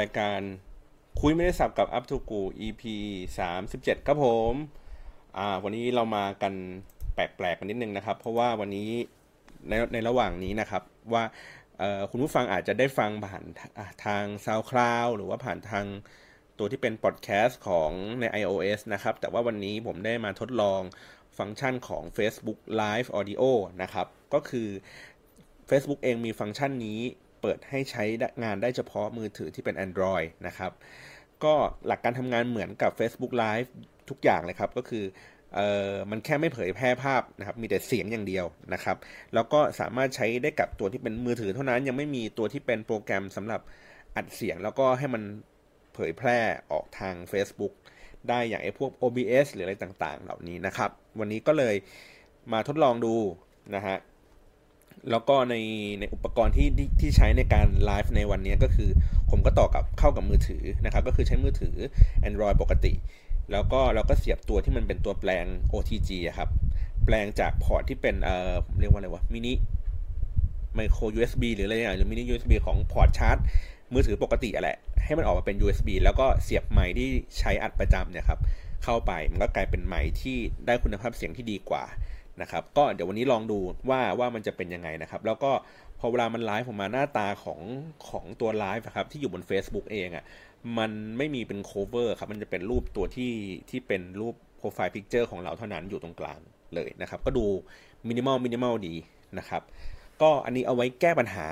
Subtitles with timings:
[0.00, 0.40] รายการ
[1.20, 2.82] คุยไม่ได้สับกับ Up to Go EP
[3.44, 4.54] 37ครับผม
[5.36, 6.54] อ่า วันนี้เรามากัน
[7.14, 8.90] แปลกๆกันนิดนึงนะครับ เพราะว่าวันนี้
[9.68, 11.24] ในในระหว่างนี้นะครับว่า
[12.10, 13.44] คุณผู้ฟังอาจจะได้ฟังผ่าน
[14.04, 15.86] ทาง SoundCloud หรือว่าผ่านทาง
[16.58, 17.90] ตัวที่เป็นพอดแคสต์ของ
[18.20, 20.80] ใน iOS นะครับ แต่ว่าวันนี้ผมได้มาทดลอง
[21.38, 23.42] ฟังก์ชันของ Facebook Live Audio
[23.82, 24.68] นะครับ ก็คือ
[25.70, 27.00] Facebook เองมีฟังก์ชันนี้
[27.42, 28.04] เปิดให้ใช้
[28.44, 30.72] งานได้เฉพาะมือถือที่เป็น Android นะครับ
[31.44, 31.54] ก็
[31.86, 33.68] หลักการทำงานเหมือนกับ Facebook Live
[34.10, 35.04] ทุกอย่างเลยครับ ก็คือ
[35.56, 38.96] เออมันแค่ไม่เผยแพร่ภาพนะครับ มีแต่เสียงอย่างเดียวนะครับ
[39.34, 43.60] แล้วก็สามารถใช้ได้กับตัวที่เป็นมือถือเท่านั้นยังไม่มีตัวที่เป็นโปรแกรมสำหรับ
[44.16, 45.22] อัดเสียง แล้วก็ให้มัน
[45.94, 46.38] เผยแพร่
[46.70, 47.72] ออกทาง Facebook
[48.28, 51.74] ได้อย่างไอ้พวก OBS หรืออะไรต่างๆ เหล่านี้นะครับ วันนี้ก็เลย
[52.52, 53.14] มาทดลองดู
[53.74, 53.96] นะฮะ
[55.10, 55.54] แล้วก็ใน
[56.00, 56.68] ในอุปกรณ์ที่
[57.00, 58.90] ที่ใช้ในการไลฟ์ในวันนี้ก็คือ
[59.30, 61.76] ผมก็ต่อกับเข้ากับมือถือนะครับ ก็คือใช้มือถือ
[62.28, 62.92] Android ปกติ
[63.52, 66.50] แล้วก็เราก็เสียบตัวที่มันเป็นตัวแปลง OTG ครับ
[67.04, 69.52] แปลงจากพอร์ตที่เป็นเอ่อเรียกว่าอะไรวะมินิ
[70.74, 73.36] ไมโคร USB หรืออะไรอย่างหรือมินิ USB ของพอร์ตชาร์จ
[73.92, 78.40] มือถือปกติอะแหละ ให้มันออกมาเป็น USB แล้วก็เสียบไมค์ที่ใช้อัดประจำเนี่ยครับ
[78.84, 81.84] เข้าไปมันก็กลายเป็นไมค์ที่ได้คุณภาพเสียงที่ดีกว่า
[82.42, 83.58] นะครับก็เดี๋ยววันนี้ลองดู
[83.90, 85.52] ว่าว่ามันจะเป็นยังไงนะครับ แล้วก็
[85.98, 87.60] พอเวลามันไลฟ์ออกมาหน้าตาของ
[88.08, 90.24] ของตัวไลฟ์ครับที่อยู่บน Facebook เองอะ่ะ
[90.78, 93.32] มันไม่มีเป็น cover ครับมันจะเป็นรูปตัวที่
[93.70, 96.40] ที่เป็นรูป profile picture ของเราเท่านั้นอยู่ตรงกลาง
[96.74, 97.44] เลยนะครับ ก็ดู
[98.08, 98.94] minimal minimal ดี
[99.38, 99.62] นะครับ
[100.22, 101.48] ก็อันนี้เอาไว้แก้ปัญหา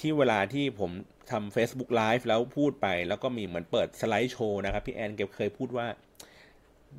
[0.00, 0.90] ที่เวลาที่ผม
[1.30, 5.86] ทำ Facebook Live แล้วพูดไป แล้วก็มีเหมือนเปิดสไลด์โชว์นะครับ พี่แอนเก็บเคยพูดว่า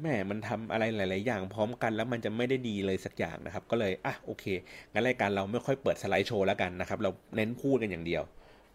[0.01, 4.45] แม่มันทำอะไรหลาย ๆ อย่างพร้อมกันแล้วมันจะไม่ได้ดีเลยสักอย่างนะครับ ก็เลยอะโอเค
[4.93, 8.23] งั้นรายการเราไม่ค่อยเปิดสไลด์โชว์แล้วกันนะครับ เราเน้นพูดกันอย่างเดียว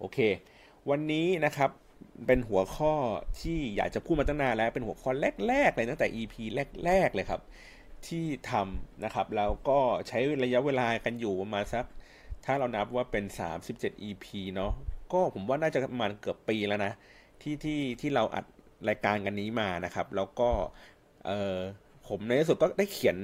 [0.00, 0.18] โอเค
[0.90, 1.70] วันนี้นะครับ
[2.26, 2.92] เป็นหัวข้อ
[3.40, 5.10] ที่อยากจะพูดมาตั้งนานแล้วเป็นหัวข้อ
[5.48, 6.34] แรก ๆ เลยตั้งแต่ EP
[6.84, 7.40] แรก ๆ เลยครับ
[8.06, 11.84] ที่ทำนะครับแล้วก็ใช้ระยะเวลากันอยู่ประมาณสัก
[12.44, 13.24] ถ้าเรานับว่าเป็น
[13.64, 14.72] 37 EP เนาะ
[15.12, 16.92] ก็ผมว่าน่าจะประมาณเกือบปีแล้วนะ
[17.42, 18.44] ที่ที่ที่เราอัด
[18.88, 20.50] รายการกันนี้มานะครับ แล้วก็
[21.26, 21.56] เออ
[22.08, 23.16] ผมในที่สุดก็ได้เขียน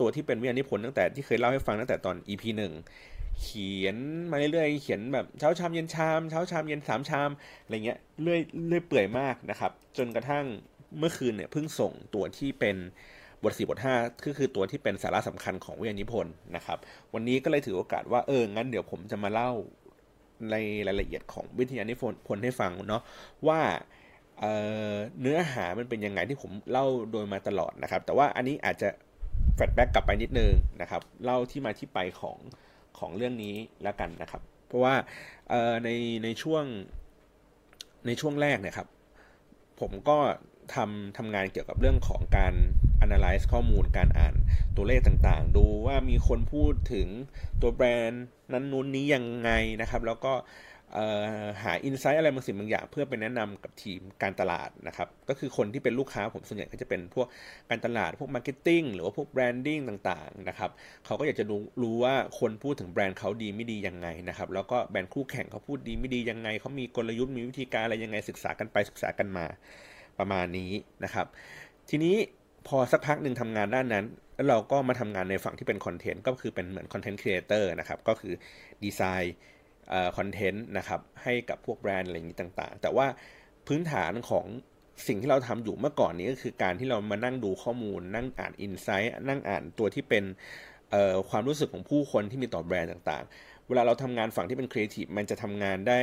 [0.00, 2.72] ตัวที่เป็นวิทยานิพนธ์ตั้งแต่ที่เคยเล่าให้ฟังตั้งแต่ตอน EP หนึ่ง
[3.42, 3.96] เขียน
[4.30, 7.30] มาเรื่อยๆเขียนแบบเช้าชามเย็นชามเช้าชามเย็นสามชาม
[7.62, 10.44] อะไรเงี้ยเรื่อยเรื่อยเปื่อยมากนะครับ จนกระทั่ง
[10.98, 12.76] เมื่อคืนเนี่ยเพิ่งส่งตัวที่เป็น
[13.42, 16.78] บทสี่บทห้าคือคือตัวที่เป็นสาระสำคัญของวิทยานิพนธ์นะครับ
[17.14, 19.50] วันนี้ก็เลยถือโอกาสว่าเอองั้นเดี๋ยวผมจะมาเล่า
[20.50, 20.54] ใน
[20.86, 22.02] รายละเอียดของวิทยานิพ
[22.36, 23.02] นธ์ให้ฟังเนาะ
[23.48, 23.60] ว่า
[25.20, 28.88] เนื้อหามันเป็นยังไงที่ผมเล่าโดยมาตลอดนะครับ แต่ว่าอันนี้อาจจะ
[29.54, 32.38] แฟลชแบ็กกลับไปนิดนึงนะครับ เล่าที่มาที่ไปของ
[32.98, 34.94] ของเรื่องนี้แล้วกันนะครับ เพราะว่า
[35.84, 35.88] ใน
[36.24, 36.64] ในช่วง
[38.06, 38.88] ในช่วงแรกเนี่ยครับ
[39.80, 40.18] ผมก็
[40.74, 42.54] ทำทำงานเกี่ยวกับเรื่องของการ
[43.04, 44.34] analyze ข้อมูลการอ่าน
[44.76, 47.08] ตัวเลขต่างๆ ดูว่ามีคนพูดถึง
[47.62, 49.50] ตัวแบรนด์นั้นนู้นนี้ยังไง
[49.80, 50.32] นะครับ แล้วก็
[51.62, 57.26] หา insight อะไรบางสิ่งบางอย่าง เพื่อไปแนะนำกับทีมการตลาดนะครับ ก็คือคนที่เป็นลูกค้าผมส่วนใหญ่ก็จะเป็นพวก
[57.70, 60.70] การตลาดพวก marketing หรือว่าพวก branding ต่างๆนะครับ
[61.06, 69.46] เขาก็อยากจะรู้รู้ว่าคนพูดถึงแบรนด์เขาดีไม่ดียังไงนะครับ แล้วก็แบรนด์คู่แข่งเขาพูดดีไม่ดียังไงเขามีกลยุทธ์มีวิธีการอะไรยังไงศึกษากันไปศึกษากันมา
[70.18, 70.72] ประมาณนี้
[71.04, 71.26] นะครับ
[71.90, 72.16] ทีนี้
[72.68, 74.04] พอสักพักหนึ่งทำงานด้านนั้น
[74.36, 78.34] แล้วเราก็มาทำงานในฝั่งที่เป็นคอนเทนต์ก็คือเป็นเหมือน content creator นะครับ ก็คือ
[78.84, 83.06] design content นะครับให้กับพวกแบรนด์อะไรอย่างนี้ต่างๆ แต่ว่า
[83.66, 84.46] พื้นฐานของ
[85.06, 90.24] สิ่งที่เราทำอยู่เมื่อก่อนนี้ก็คือการที่เรามานั่งดูข้อมูล นั่งอ่าน insight นั่งอ่านตัวที่เป็น
[91.30, 96.00] ความรู้สึกของผู้คนที่มีต่อแบรนด์ต่างๆ เวลาเราทำงานฝั่งที่เป็นครีเอทีฟมันจะทำงานได้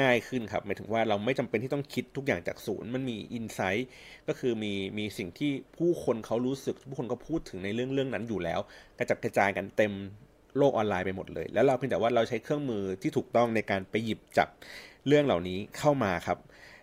[0.00, 3.88] ง่ายขึ้นครับหมายถึงว่าเราไม่จำเป็นที่ต้องคิดทุกอย่างจากศูนย์ มันมี insight
[4.28, 8.60] ก็คือมีมีสิ่งที่ผู้คนเขารู้สึก ผู้คนก็พูดถึงในเรื่องเรื่องนั้นอยู่แล้ว
[8.98, 9.92] กระจัดกระจายกันเต็ม
[10.58, 14.48] โลกออนไลน์ไปหมดเลย แล้วเราเพียงแต่ว่าเราใช้เครื่องมือที่ถูกต้องในการไปหยิบจับ
[15.06, 16.38] เรื่องเหล่านี้เข้ามาครับ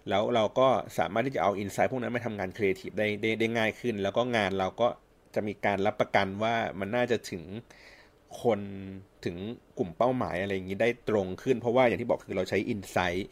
[0.10, 0.68] แล้วเราก็
[0.98, 4.88] สามารถที่จะเอา insight พวกนั้นมาทำงานครีเอทีฟได้ได้ได้ง่ายขึ้น แล้วก็งานเราก็
[5.36, 7.44] จะมีการรับประกันว่ามันน่าจะถึง
[8.42, 8.60] คน
[9.25, 9.38] ถึง
[9.78, 13.30] กลุ่มเป้าหมายอะไรอย่างนี้ได้ตรงขึ้น เพราะว่าอย่างที่บอกคือเราใช้ insight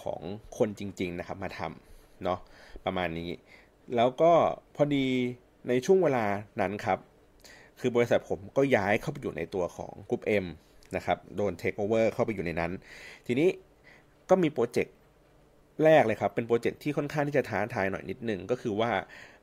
[0.00, 0.20] ของ
[0.58, 2.38] คนจริง ๆ นะครับมาทำเนาะ
[2.84, 3.30] ประมาณนี้
[3.96, 4.32] แล้วก็
[4.76, 5.06] พอดี
[5.68, 6.24] ในช่วงเวลา
[6.60, 6.98] นั้นครับ
[7.80, 10.46] คือบริษัทผมก็ย้ายเข้าไปอยู่ในตัวของกลุ่ม M
[10.96, 12.72] นะครับ โดนเทคโอเวอร์เข้าไปอยู่ในนั้น
[13.26, 13.48] ทีนี้
[14.30, 14.96] ก็มีโปรเจกต์
[15.84, 18.90] แรกเลยครับ เป็นโปรเจกต์ที่ค่อนข้างที่จะท้าทายหน่อยนิดนึง ก็คือว่า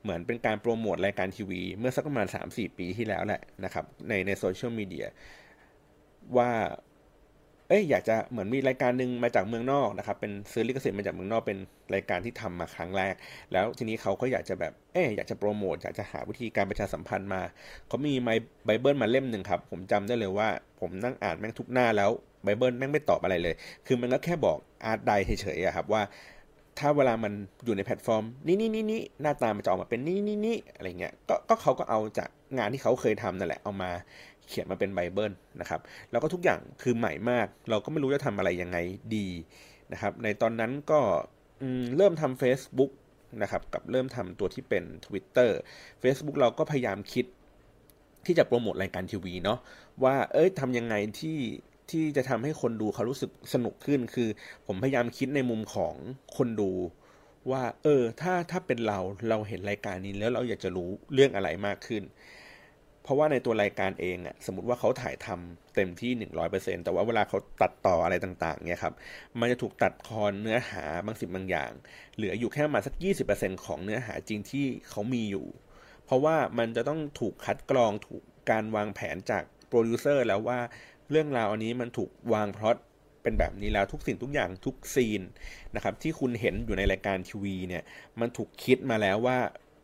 [0.03, 5.07] เหมือนเป็นการโปรโมทรายการทีวี เมื่อสักประมาณ 3-4 ปีที่แล้วแหละนะครับ ในในโซเชียลมีเดีย
[6.37, 6.49] ว่า
[7.71, 11.57] เอ้ยอยากจะเหมือนมีรายการหนึ่งมาจากเมืองนอกนะครับเป็นซื้อลิขสิทธิ์มาจากเมืองนอกเป็น
[11.93, 13.13] รายการที่ทำมาครั้งแรก
[13.51, 17.41] แล้วทีนี้เขาก็อยากจะแบบเอ้ยอยากจะโปรโมทอยากจะหาวิธีการประชาสัมพันธ์มา
[17.87, 18.29] เขามีไม
[18.65, 20.47] ไบเบิลมาเล่มหนึ่งครับผมจำได้เลยว่า
[20.79, 22.09] ผมนั่งอ่านแม่งทุกหน้าแล้ว
[22.43, 23.55] ไบเบิลแม่งไม่ตอบอะไรเลย
[23.87, 26.01] คือมันก็แค่บอก art di เฉยๆครับว่า
[26.79, 27.33] ถ้าเวลามัน
[27.65, 33.91] อยู่ในแพลตฟอร์ม นี่นี่นี่นี่หน้าตามันจะออกมาเป็นนี่นี่นี่อะไรเงี้ยก็ก็เขาก็เอาจากงานที่เขาเคยทำนั่นแหละเอามา
[34.51, 35.81] เขียนมาเป็นไบเบิลนะครับ
[36.11, 38.77] แล้วก็ทุกอย่างคือใหม่มาก เราก็ไม่รู้จะทำอะไรยังไง
[39.15, 39.27] ดี
[39.93, 40.99] นะครับ ในตอนนั้นก็
[41.97, 42.91] เริ่มทำ Facebook
[43.41, 45.51] นะครับกับเริ่มทำตัวที่เป็น Twitter
[46.01, 47.25] Facebook เราก็พยายามคิด
[48.25, 49.59] ที่จะโปรโมทรายการทีวีเนาะ
[50.03, 51.39] ว่าเอ้ยทำยังไงที่
[51.91, 54.29] ที่จะทำให้คนดูเขารู้สึกสนุกขึ้นคือ
[54.67, 55.93] ผมพยายามคิดในมุมของ
[56.37, 56.71] คนดู
[57.51, 58.99] ว่า เออ ถ้าถ้าเป็นเรา
[59.29, 62.03] เราเห็นรายการนี้แล้วเราอยากจะรู้เรื่องอะไรมากขึ้น
[63.03, 66.11] เพราะว่าในตัวรายการเองอะสมมติว่าเขาถ่ายทำเต็มที่
[66.49, 68.93] 100%แต่ว่าเวลาเขาตัดต่ออะไรต่างๆเนี่ยครับ
[69.39, 71.71] มันจะถูกตัดทอนเนื้อหาบางสิ่งบางอย่าง
[72.15, 72.93] เหลืออยู่แค่มาสัก
[73.29, 75.47] 20%ของเนื้อหาจริงที่เขามีอยู่
[76.05, 80.59] เพราะว่ามันจะต้องถูกคัดกรองถูกการวางแผนจากโปรดิวเซอร์แล้วว่า
[81.09, 82.77] เรื่องราวอันนี้มันถูกวางพล็อต
[83.23, 85.21] เป็นแบบนี้แล้วทุกสิ่งทุกอย่างทุก scene
[85.75, 87.83] นะครับที่คุณเห็นอยู่ในรายการทีวีเนี่ย
[88.19, 89.37] มันถูกคิดมาแล้วว่า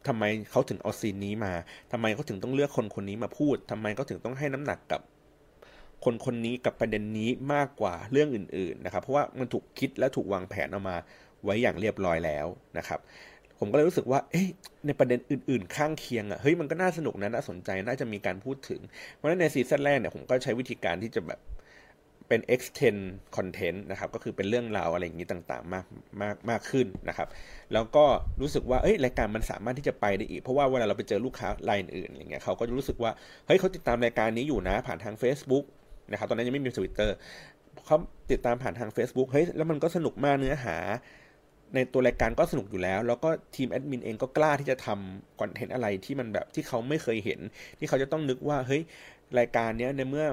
[0.08, 1.54] ทำไมเขาถึงเอาซีนนี้มา
[1.92, 5.02] ทำไมเขาถึงต้องเลือกคนคนนี้มาพูดทำไมเขาถึงต้องให้น้ำหนักกับ
[6.06, 10.96] คนคนนี้กับประเด็นนี้มากกว่าเรื่องอื่นๆนะครับ เพราะว่ามันถูกคิดและถูกวางแผนออกมา
[11.44, 13.00] ไว้อย่างเรียบร้อยแล้วนะครับ
[13.60, 14.48] ผมก็เลยรู้สึกว่า เอ๊ะ
[14.86, 18.82] ในประเด็นอื่นๆ ข้างเคียงอะ่ะ เฮ้ย มันก็น่าสนุกนะ น่าสนใจ น่าจะมีการพูดถึง
[19.16, 21.40] เพราะฉะนั้นในซีซั่นแรกเนี่ย ผมก็ใช้วิธีการที่จะแบบ
[22.28, 23.02] เป็น extend
[23.36, 25.86] content นะครับก็คือเป็นเรื่องราวอะไรอย่างนี้ต่างๆ มาก
[26.22, 27.28] มากมากขึ้นนะครับ
[27.74, 28.06] แล้วก็
[28.42, 33.12] รู้สึกว่าเอ้ยรายการมันสามารถที่จะไปได้อีก เพราะว่าเวลาเราไปเจอลูกค้ารายอื่นอย่างเงี้ยเขาก็จะรู้สึกว่า
[33.48, 35.66] เฮ้ยเขาติดตามรายการนี้อยู่นะผ่านทาง Facebook
[36.12, 37.16] นะครับตอนนั้นยังไม่มีทวิตเตอร์
[37.86, 37.98] เขา
[38.32, 40.78] ติดตามผ่านทาง Facebook เฮ้ยแล้วมันก็สนุกมากเนื้อหา
[41.76, 47.40] ในตัวรายการก็สนุกอยู่แล้ว แล้วก็ทีมแอดมินเองก็กล้าที่จะทำคอนเทนต์อะไรที่มันแบบที่เขาไม่เคยเห็น
[47.80, 48.82] ที่เขาจะต้องนึกว่าเฮ้ย
[49.40, 50.26] รายการนี้ในเมื่อ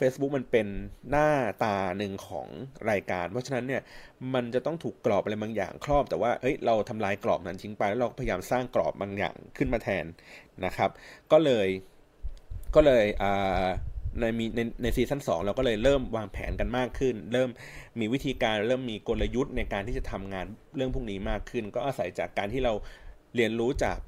[0.00, 0.66] Facebook มันเป็น
[1.10, 1.28] หน้า
[1.64, 2.48] ตาหนึ่งของ
[2.90, 3.82] รายการ เพราะฉะนั้นเนี่ย
[4.34, 10.04] มันจะต้องถูกกรอบอะไรบางอย่าง ครอบแต่ว่าเฮ้ยเราทำลายกรอบนั้นทิ้งไปแล้วเราพยายามสร้างกรอบบางอย่างขึ้นมาแทน
[10.64, 10.90] นะครับ
[11.32, 11.68] ก็เลย
[12.74, 13.04] ก็เลย
[14.20, 17.48] ในมีในในซีซั่น2เราก็เลยเริ่มวางแผนกันมากขึ้น เริ่ม
[18.00, 20.46] มีวิธีการเริ่มมีกลยุทธ์ในการที่จะทำงาน
[20.76, 22.72] เรื่องพวกนี้มากขึ้น ก็อาศัยจากการที่เรา
[23.36, 23.98] เรียนรู้จาก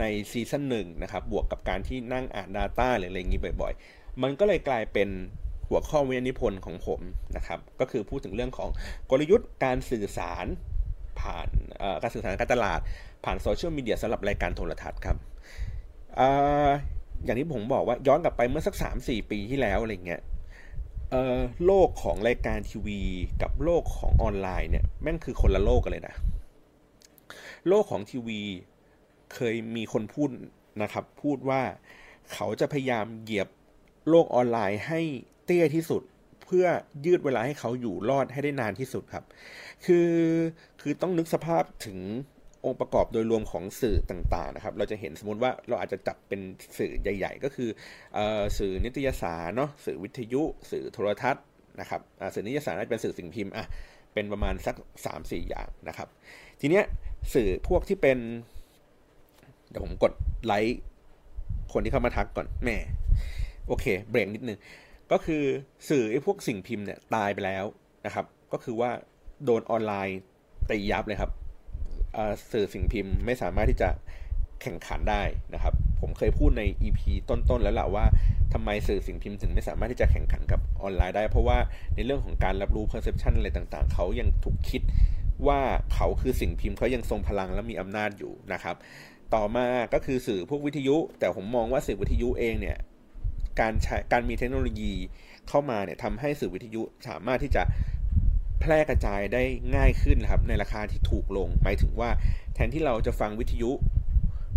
[0.00, 3.74] ใน season หนึ่งนะครับบวกกับการที่นั่งอ่าน Data หรืออะไรอย่างนี้บ่อย
[4.22, 5.08] มันก็เลยกลายเป็น
[5.68, 7.00] หัวข้อวิทยานิพนธ์ของผม
[7.36, 8.68] นะครับ ก็คือพูดถึงเรื่องของ
[9.10, 10.46] กลยุทธ์การสื่อสาร
[11.20, 11.48] ผ่าน
[12.02, 12.80] การสื่อสารการตลาด
[13.24, 16.22] ผ่านโซเชียลมีเดียสำหรับรายการโทรทัศน์ครับ
[17.24, 20.22] อย่างที่ผมบอกว่าย้อนกลับไปเมื่อสัก 3-4 ปีที่แล้วอะไรเงี้ย
[21.66, 23.00] โลกของรายการทีวี
[23.42, 26.14] กับโลกของออนไลน์เนี่ยแม่งคือคนละโลกกันเลยนะ
[27.68, 28.40] โลกของทีวี
[29.34, 30.28] เคยมีคนพูด
[30.82, 31.60] นะครับ พูดว่า
[32.32, 33.48] เขาจะพยายามเหยียบ
[34.08, 35.00] โลกออนไลน์ให้
[35.44, 36.02] เตี้ยที่สุด
[36.44, 36.66] เพื่อ
[37.06, 39.24] ยืดเวลาให้เขาอยู่รอดให้ได้นานที่สุดครับ
[39.84, 40.10] คือ
[40.80, 41.98] คือต้องนึกสภาพถึง
[42.64, 46.40] องค์ประกอบโดยรวมของสื่อต่างๆนะครับ เราจะเห็นสมมติว่าเราอาจจะจับเป็น
[46.78, 47.68] สื่อใหญ่ ๆ ก็คือ
[48.16, 48.18] อ
[48.58, 51.44] สื่อนิตยสารเนาะสื่อวิทยุ สื่อโทรทัศน์
[51.80, 52.00] นะครับ
[52.34, 53.66] สื่อนิตยสารน่าจะเป็นสื่อสิ่งพิมพ์อะ
[54.14, 54.76] เป็นประมาณสัก
[55.12, 56.08] 3-4 อย่างนะครับ
[56.60, 56.84] ทีเนี้ย
[57.34, 58.18] สื่อพวกที่เป็น
[59.68, 60.12] เดี๋ยวผมกด
[60.46, 60.78] ไลค์
[61.72, 62.76] คนที่เข้ามาทักก่อนแม่
[63.68, 64.58] โอเคเบรกนิดนึง
[65.12, 65.42] ก็คือ
[65.88, 67.64] สื่อไอ้พวกสิ่งพิมพ์เนี่ยตายไปแล้ว
[68.06, 68.90] นะครับ ก็คือว่า
[69.44, 70.18] โดนออนไลน์
[70.70, 71.30] ตียับเลยครับ
[72.52, 73.90] สื่อสิ่งพิมพ์ไม่สามารถที่จะ
[74.62, 75.22] แข่งขันได้
[75.54, 78.04] นะครับ ผมเคยพูดใน EP ต้นๆแล้วแหละว่า
[78.52, 81.58] ทำไมสื่อสิ่งพิมพ์ถึงไม่สามารถที่จะแข่งขันกับออนไลน์ได้ เพราะว่า
[81.94, 84.82] ในเรื่องของการรับรู้ perception อะไรต่างๆ เขายังถูกคิด
[85.46, 85.60] ว่า
[85.94, 88.76] เขาคือสิ่งพิมพ์เขายังทรงพลังและมีอำนาจอยู่นะครับ
[89.34, 92.76] ต่อมาก็คือสื่อพวกวิทยุ แต่ผมมองว่าสื่อวิทยุเองเนี่ย
[93.60, 94.92] การใช้การมีเทคโนโลยี
[95.48, 97.62] เข้ามาเนี่ยทำให้สื่อวิทยุสามารถที่จะ
[98.60, 99.42] แพร่กระจายได้
[99.76, 102.10] ง่ายขึ้นครับในราคาที่ถูกลง หมายถึงว่า
[102.54, 103.70] แทนที่เราจะฟังวิทยุ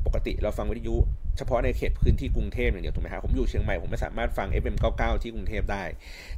[0.05, 0.95] ปกติเราฟังวิทยุ
[1.37, 5.83] เฉพาะในเขตพื้นที่กรุงเทพอย่างเดียวถูกไหมครผมอยู่เชียงใหม่ผมไม่สามารถฟัง FM 99 ที่กรุงเทพได้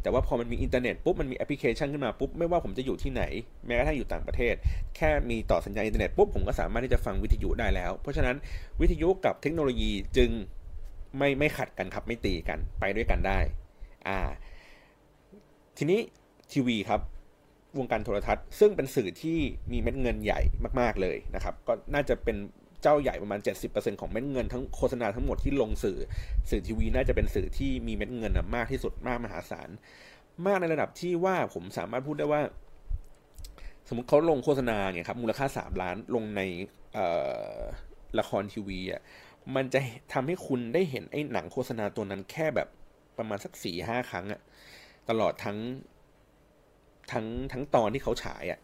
[0.02, 3.24] แต่ว่าพอมันมีอินเทอร์เน็ตปุ๊บมันมีแอปพลิเคชันขึ้นมาปุ๊บไม่ว่าผมจะอยู่ที่ไหน
[3.66, 4.56] แม้กระทั่งอยู่ต่างประเทศ
[4.96, 8.36] แค่มีต่อสัญญาณอินเทอร์เน็ตปุ๊บผมก็สามารถที่จะฟังวิทยุได้แล้ว เพราะฉะนั้น
[8.82, 10.30] วิทยุกับเทคโนโลยีจึง
[11.18, 13.40] ไม่ไม่ขัดกันครับไม่ตีกันไปด้วยกันได้
[14.08, 14.20] อ่า
[15.78, 16.00] ทีนี้
[16.52, 17.02] ทีวีครับ
[17.78, 19.40] วงการโทรทัศน์ ซึ่งเป็นสื่อที่
[19.72, 20.42] มีเม็ดเงินใหญ่
[20.80, 22.38] มากๆเลยนะครับ ก็น่าจะเป็น
[22.82, 23.40] เจ้าใหญ่ประมาณ
[23.70, 25.98] 70%ของเม็ดเงินทั้งโฆษณาทั้งหมดที่ลงสื่อ
[26.50, 29.70] สื่อทีวีน่าจะเป็นสื่อที่มีเม็ดเงินมากที่สุดมากมหาศาล
[30.46, 32.42] มากในระดับที่ว่าผมสามารถพูดได้ว่า
[33.88, 36.42] สมมติเขาลงโฆษณาเนี่ยครับมูลค่าสามล้านลงใน
[38.20, 39.02] ละครทีวีอะ
[39.56, 39.80] มันจะ
[40.14, 42.68] ทำให้คุณได้เห็นไอ้หนังโฆษณาตัวนั้นแค่แบบ
[43.18, 44.42] ประมาณสักสี่ห้าครั้งอะ
[45.10, 45.58] ตลอดทั้ง
[47.12, 48.60] ทั้งทั้งตอนที่เขาฉายอะ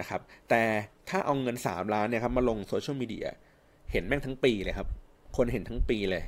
[0.00, 0.62] นะครับ แต่
[1.08, 3.26] ถ้าเอาเงินสามล้านเนี่ยครับมาลงโซเชียลมีเดีย
[3.92, 4.88] เห็นแม่งทั้งปีเลยครับ
[5.36, 6.24] คนเห็นทั้งปีเลย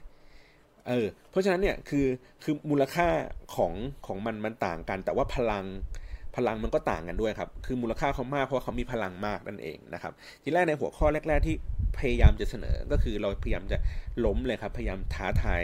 [0.88, 2.06] เออ เพราะฉะนั้นเนี่ยคือ
[2.42, 3.08] คือมูลค่า
[3.54, 3.72] ของ
[4.06, 5.64] ของมันมันต่างกัน แต่ว่าพลัง
[6.38, 11.54] พลังมันก็ต่างกันด้วยครับคือมูลค่าเขามากเพราะเขามีพลังมากนั่นเองนะครับทีแรกในหัวข้อแรก ๆ ที่
[11.98, 13.78] พยายามจะเสนอก็คือเราพยายามจะ
[14.24, 15.62] ล้มเลยครับพยายามท้าทาย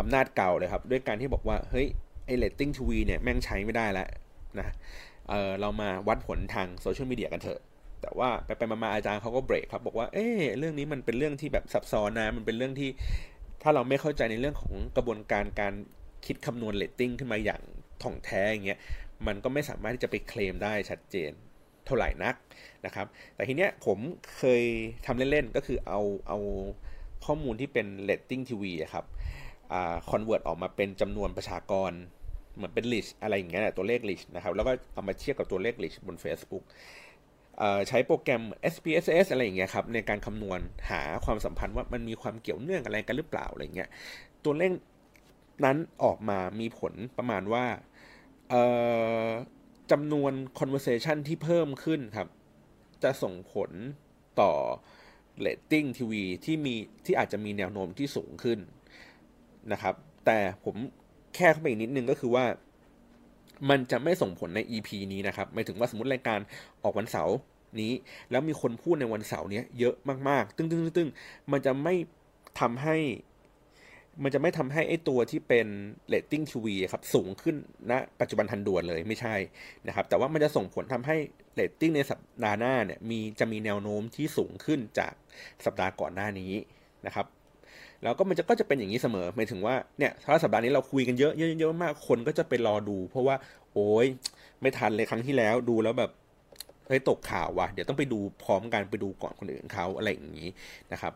[0.00, 1.86] อำนาจเก่าเลยครับด้วยการที่บอกว่าเฮ้ย
[2.26, 4.08] ไอเลตติ้ง ทีวีเนี่ยแม่งใช้ไม่ได้แล้ว
[4.58, 4.74] นะ
[5.28, 7.60] เรามาวัดผลทางโซเชียลมีเดียกันเถอะ
[8.02, 10.26] แต่ว่าไปไปมาอาจารย์เขาก็เบรกครับบอกว่าเฮ้ย
[10.58, 12.90] เรื่องนี้มันเป็นเรื่องที่แบบซับซ้อนนะมันเป็นเรื่องที่
[13.62, 15.72] ถ้าเราไม่เข้าใจในเรื่องของกระบวนการการ
[16.26, 17.62] คิดคำนวณเลตติ้งขึ้นมาอย่าง
[18.02, 18.78] ถ่องแท้อย่างเงี้ย
[19.26, 21.30] มันก็ไม่สามารถที่จะไปเคลมได้ชัดเจน
[21.86, 22.34] เท่าไหร่นัก
[22.86, 23.98] นะครับ แต่ทีเนี้ยผม
[24.36, 24.62] เคย
[25.06, 26.38] ทำเล่นๆ ก็คือเอาเอา
[27.26, 29.04] ข้อมูลที่เป็นเลตติ้งทีวีครับ
[30.10, 31.92] convert ออกมาเป็นจำนวนประชากร
[32.56, 36.64] เหมือนเป็น reach อะไรอย่างเงี้ยตัวเลข reach นะครับ แล้วก็เอามาเทียบกับตัวเลข reach บน Facebook
[37.88, 40.60] ใช้โปรแกรม SPSS อะไรอย่างเงี้ยครับในการคำนวณ
[40.90, 43.88] หาความสัมพันธ์ว่ามันมีความเกี่ยวเนื่องอะไรกันหรือเปล่าอะไรเงี้ย
[44.44, 44.70] ตัวเลข
[45.64, 47.64] นั้นออกมามีผลประมาณว่า
[49.90, 52.28] จำนวน conversation ที่เพิ่มขึ้นครับ
[53.02, 53.70] จะส่งผล
[54.40, 54.52] ต่อ
[55.44, 58.58] rating ทีวีที่มีที่อาจจะมีแนวโน้มที่สูงขึ้น
[59.72, 59.94] นะครับ
[60.26, 60.76] แต่ผม
[61.34, 62.44] แค่เข้าไปอีกนิดนึงก็คือว่า
[63.70, 66.40] มันจะไม่ส่งผลใน EP นี้นะครับหมายถึงว่าสมมติรายการ
[66.82, 67.36] ออกวันเสาร์
[67.80, 67.92] นี้
[68.30, 69.94] แล้วมีคนพูดในวันเสาร์นี้เยอะ
[70.28, 71.10] มากๆ ตึ้งตึ้งตึ้ง
[71.52, 71.94] มันจะไม่
[72.60, 72.96] ทำให้
[74.22, 75.66] มันจะไม่ทำให้ไอ้ตัวที่เป็น
[76.08, 77.56] เรตติ้งทีวีครับสูงขึ้น
[77.90, 79.34] ณนะปัจจุบันทันด่วนเลยไม่ใช่
[79.86, 81.16] นะครับ แต่ว่ามันจะส่งผลทำให้
[81.54, 85.12] เรตติ้งในสัปดาห์หน้าเนี่ยมีจะมีแนวโน้มที่สูงขึ้นจาก
[85.64, 86.52] สัปดาห์ก่อนหน้านี้
[87.06, 87.26] นะครับ
[88.02, 93.36] แล้วก็มันจะก็จะเป็นอย่างนี้เสมอหมายถึงว่าเนี่ยถ้าสัปดาห์นี้เราคุยกันเยอะเยอะเยอะมากคนก็จะไปรอดู เพราะว่า
[93.72, 94.06] โอ้ย
[94.60, 96.10] ไม่ทันเลยครั้งที่แล้วดูแล้วแบบ
[96.88, 100.48] เฮ้ยตกข่าวว่ะเดี๋ยวต้องไปดูพร้อมกันไปดูก่อนคนอื่นเขาอะไรอย่างนี้
[100.92, 101.12] นะครับ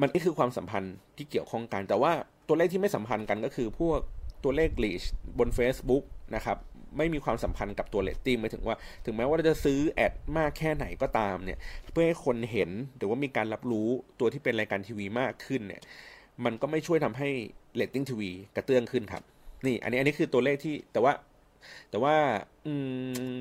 [0.00, 2.12] มันนี่คือความสัมพันธ์ที่เกี่ยวข้องกัน แต่ว่า
[2.48, 3.98] ตัวเลขที่ไม่สัมพันธ์กันก็คือพวก
[4.44, 5.02] ตัวเลข reach
[5.38, 6.58] บน Facebook นะครับ
[6.98, 11.58] ไม่มีความสัมพันธ์กับตัวเรตติ้งหมายถึงว่า ถึงแม้ว่าเราจะซื้อ ad มากแค่ไหนก็ตามเนี่ย
[11.92, 13.88] เพื่อให้คนเห็นหรือว่ามีการรับรู้
[14.20, 15.82] ตัวที่เป็นรายการทีวีมากขึ้นเนี่ย
[16.44, 17.28] มันก็ไม่ช่วยทำให้
[17.74, 19.22] เรตติ้งทีวีกระเตื้องขึ้นครับ
[19.66, 21.12] นี่อันนี้อันนี้คือตัวเลขที่แต่ว่า
[21.90, 22.14] แต่ว่า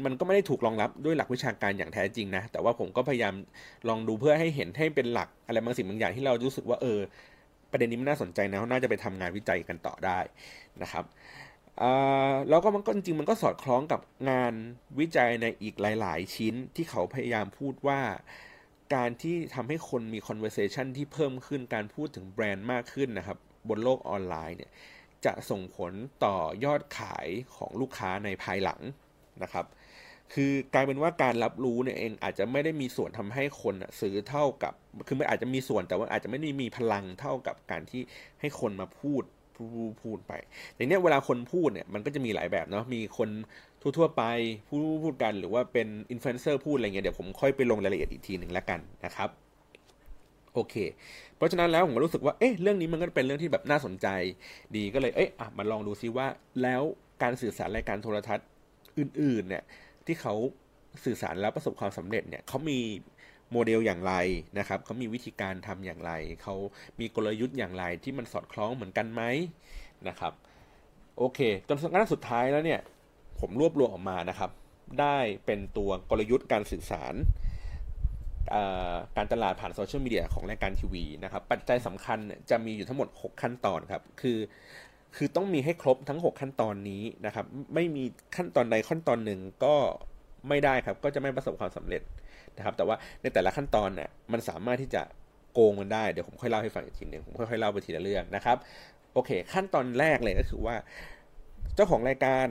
[0.06, 3.34] มันก็ไม่ได้ถูกรองรับด้วยหลักวิชาการอย่างแท้จริงนะ แต่ว่าผมก็พยายาม
[3.90, 7.00] ลองดูเพื่อให้เห็นให้เป็นหลักอะไรบางสิ่งบางอย่างที่เรารู้สึกว่าเออ
[7.72, 10.20] ประเด็นนี้มันน่าสนใจนะน่าจะไปทำงานวิจัยกันต่อได้
[10.82, 11.06] นะครับ
[12.50, 14.54] แล้วก็มันก็จริงมันก็สอดคล้องกับงาน
[15.00, 18.00] วิจัยในอีกหลาย ๆ ชิ้นที่เขาพยายามพูดว่า
[18.96, 23.38] การที่ทำให้คนมี conversation ที่เพิ่มขึ้นการพูดถึงแบรนด์มากขึ้นนะครับ
[23.70, 24.72] บนโลกออนไลน์เนี่ย
[25.26, 25.94] จะส่งผล
[26.26, 28.82] ต่อยอดขายของลูกค้าในภายหลัง
[29.44, 29.66] นะครับ
[30.34, 34.74] คือกลายเป็นว่าการรับรู้เนี่ยเองอาจจะไม่ได้มีส่วนทำให้คนซื้อเท่ากับ
[35.08, 38.02] คือไม่อาจจะมีส่วนแต่ว่าอาจจะไม่ได้มีพลังเท่ากับการที่
[38.40, 39.24] ให้คนมาพูด
[39.56, 40.34] พูดพูดไป
[40.74, 43.30] แต่เนี้ยเวลาคนพูดเนี่ยมันก็จะมีหลายแบบเนาะ มีคน
[43.82, 44.24] ทั่วๆไป
[44.68, 49.30] พูดพูดกัน หรือว่าเป็นอินฟลูเอนเซอร์พูดอะไรเงี้ยเดี๋ยวผมค่อยไปลงรายละเอียดอีกทีหนึ่งแล้วกันนะครับ
[50.58, 50.76] โอเค
[51.38, 54.08] เพราะฉะนั้นแล้วผมก็รู้สึกว่า เอ๊ะ เรื่องนี้มันก็เป็นเรื่องที่แบบน่าสนใจ
[54.76, 56.28] ดีก็เลย เอ๊ะอะมาลองดูซิว่า
[56.62, 56.82] แล้ว
[57.24, 58.48] การสื่อสารรายการโทรทัศน์
[58.98, 59.64] อื่น ๆ เนี่ย
[60.06, 60.34] ที่เขา
[61.06, 62.80] สื่อสารแล้วประสบความสำเร็จเนี่ยเขามี
[63.52, 64.14] โมเดลอย่างไร
[64.60, 66.12] นะครับเขามีวิธีการทำอย่างไร
[66.44, 66.56] เขา
[67.00, 69.22] มีกลยุทธ์อย่างไรที่มันสอดคล้องเหมือนกันไหม
[70.08, 70.34] นะครับ
[71.18, 72.80] โอเค จนสุดสุดท้ายแล้วเนี่ย
[73.40, 74.52] ผมรวบรวมออกมานะครับ
[75.00, 77.14] ได้เป็นตัวกลยุทธ์การสื่อสาร
[79.18, 82.18] การตลาดผ่านโซเชียลมีเดียของรายการทีวีนะครับ ปัจจัยสำคัญ
[82.50, 84.40] จะมีอยู่ทั้งหมด 6 ขั้นตอนครับ คือ
[85.16, 88.04] คือต้องมีให้ครบทั้ง 6 ขั้นตอนนี้นะครับ ไม่มี
[88.36, 89.76] ขั้นตอนใดขั้นตอนหนึ่งก็
[90.50, 92.02] ไม่ได้ครับ ก็จะไม่ประสบความสำเร็จ
[92.58, 95.02] นะครับ แต่ว่าในแต่ละขั้นตอนเนี่ยมันสามารถที่จะ
[95.54, 98.58] โกงมันได้ เดี๋ยวผมค่อยเล่าให้ฟังอีกทีหนึ่งผมค่อยๆเล่าไปทีละเรื่องนะครับ
[99.14, 100.76] โอเค ขั้นตอนแรกเลยก็คือว่า
[101.76, 102.48] เจ้าของรายการ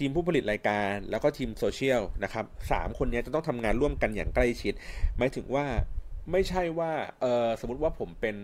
[0.00, 4.74] ทีมผู้ผลิตรายการแล้วก็ทีมโซเชียลนะครับสามคนนี้จะต้องทำงานร่วมกันอย่างใกล้ชิด
[5.18, 5.66] หมายถึงว่า
[6.32, 8.36] ไม่ใช่ว่าเออสมมติว่าผมเป็น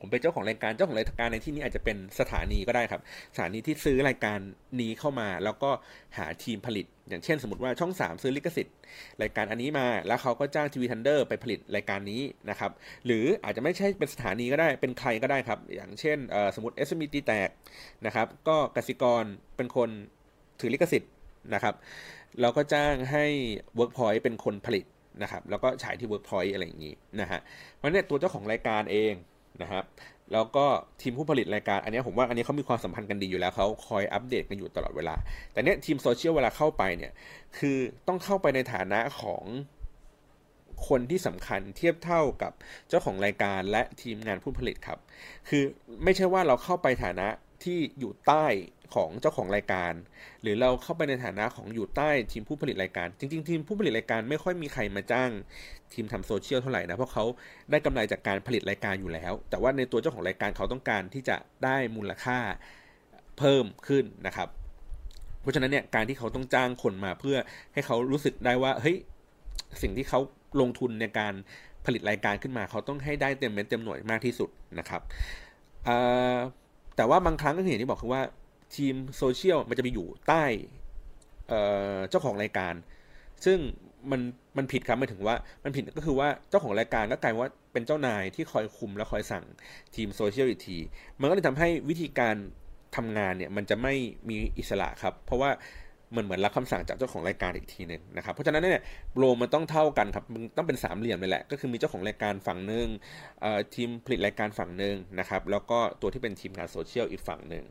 [0.00, 3.00] ผมเป็นเจ้าของรายการเจ้าของรายการในที่นี้อาจจะเป็นสถานีก็ได้ครับ
[3.34, 4.38] สถานีที่ซื้อรายการ
[4.80, 5.70] นี้เข้ามา แล้วก็
[6.18, 8.76] หาทีมผลิต อย่างเช่น สมมติว่าช่อง3ซื้อลิขสิทธิ์
[9.22, 12.70] รายการอันนี้มา แล้วเขาก็จ้างทีวีทันเดอร์ไปผลิตรายการนี้นะครับ
[13.06, 16.18] หรืออาจจะไม่ใช่เป็นสถานีก็ได้เป็นใครก็ได้ครับ อย่างเช่น
[16.54, 17.48] สมมติ s อ t แตก
[18.06, 19.24] นะครับ ก็กสิกร
[19.56, 19.90] เป็นคน
[20.62, 21.10] ถือลิขสิทธิ์
[21.54, 21.74] นะครับ
[22.40, 23.24] เราก็จ้างให้
[23.78, 24.84] Workpoint เป็นคนผลิต
[25.22, 27.40] นะครับแล้วก็ฉายที่ Workpoint อะไรอย่างนี้นะฮะ
[27.76, 29.12] เพราะเนี่ยตัวเจ้าของรายการเอง
[29.62, 29.84] นะครับ
[30.32, 30.66] แล้วก็
[31.00, 35.14] ทีมผู้ผลิตรายการอันนี้ผมว่าอันนี้เขามีความสัมพันธ์กันดีอยู่แล้วเขาคอยอัปเดตกันอยู่ตลอดเวลา
[35.52, 37.12] แต่เนี้ยทีมโซเชียลเวลาเข้าไปเนี่ย
[37.58, 37.78] คือ
[38.08, 39.44] ต้องเข้าไปในฐานะของ
[40.88, 42.52] คนที่สำคัญเทียบเท่ากับ
[42.88, 44.98] เจ้าของรายการและทีมงานผู้ผลิตครับ
[45.48, 45.64] คือ
[46.04, 47.28] ไม่ใช่ว่าเราเข้าไปฐานะ
[47.64, 48.46] ที่อยู่ใต้
[48.94, 49.92] ของเจ้าของรายการ
[50.42, 55.30] หรือเราเข้าไปในฐานะของอยู่ใต้ทีมผู้ผลิตรายการ จริง ๆ ทีมผู้ผลิตรายการไม่ค่อยมีใครมาจ้าง
[55.92, 57.24] ทีมทำโซเชียลเท่าไหร่นะเพราะเขา
[57.70, 62.38] ได้กำไรจากการผลิตรายการอยู่แล้ว แต่ว่าในตัวเจ้าของรายการเขาต้องการที่จะได้มูลค่า
[63.38, 64.48] เพิ่มขึ้นนะครับ
[65.40, 67.36] เพราะฉะนั้นเนี่ยการที่เขาต้องจ้างคนมาเพื่อ
[67.72, 68.96] ให้เขารู้สึกได้ว่าเฮ้ย
[69.82, 70.20] สิ่งที่เขา
[70.60, 71.34] ลงทุนในการ
[71.86, 75.02] ผลิตรายการขึ้นมา เขาต้องให้ได้เต็มเม็ดเต็มหน่วยมากที่สุดนะครับ
[76.96, 78.22] แต่ว่าบางครั้งก็เห็นที่บอกคือว่า
[78.76, 80.44] ทีมโซเชียลมันจะไปอยู่ใต้
[82.10, 82.74] เจ้าของรายการ
[83.44, 83.58] ซึ่ง
[84.10, 84.20] มัน
[84.56, 89.44] มันผิดครับหมายถึงว่ามันผิดก็คือว่าเจ้าของรายการก็กลายว่าเป็นเจ้านายที่คอยคุมและคอยสั่ง
[89.94, 90.78] ทีมโซเชียลอีกที
[91.20, 92.36] มันก็เลยทำให้วิธีการ
[92.96, 93.94] ทำงานเนี่ยมันจะไม่
[94.28, 95.50] มีอิสระครับ เพราะว่า
[96.16, 98.82] มันเหมือนรับคำสั่งจากเจ้าของรายการอีกทีหนึ่งนะครับเพราะฉะนั้นเนี่ย
[99.16, 102.86] โลมันต้องเท่ากันครับมันต้องเป็นสามเหลี่ยมเลยแหละ ก็คือมีเจ้าของรายการฝั่งหนึ่ง
[103.74, 107.64] ทีมผลิตรายการฝั่งหนึ่งนะครับแล้วก็ตัวที่เป็นทีมงานโซเชียลอีกฝั่งหนึ่ง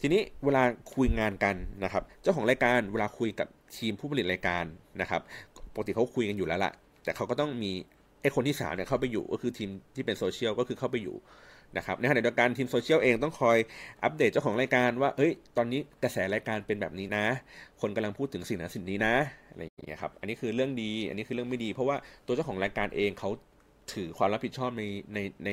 [0.00, 0.62] ทีนี้เวลา
[0.94, 1.54] คุยงานกัน
[1.84, 4.64] นะครับ เจ้าของรายการเวลาคุยกับทีมผู้ผลิตรายการ
[5.00, 5.20] นะครับ
[5.74, 6.72] ปกติเขาคุยกันอยู่แล้วล่ะ
[7.04, 7.72] แต่เขาก็ต้องมี
[8.22, 11.16] ไอ้คนที่สามเนี่ยเข้าไปอยู่ก็คือทีมที่เป็นโซเชียลก็คือเข้าไปอยู่
[11.76, 13.56] นะครับในขณะเดียวกันทีมโซเชียลเองต้องคอย
[14.02, 17.24] อัปเดตเจ้าของรายการว่าเอ้ยตอนนี้กระแสรายการเป็นแบบนี้นะ
[17.80, 19.14] คนกำลังพูดถึงสิ่งนั้นสิ่งนี้นะ
[19.50, 23.30] อะไรอย่างเงี้ยครับอันนี้คือเรื่องดี อันนี้คือเรื่องไม่ดี เพราะว่าตัวเจ้าของรายการเองเขา
[23.94, 24.82] ถือความรับผิดชอบใน
[25.14, 25.50] ในใน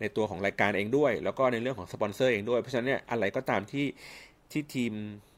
[0.00, 3.86] ในตัวของรายการเองด้วย แล้วก็ในเรื่องของสปอนเซอร์เองด้วย เพราะฉะนั้นเนี่ยอะไรก็ตามที่
[4.52, 4.92] ที่ทีม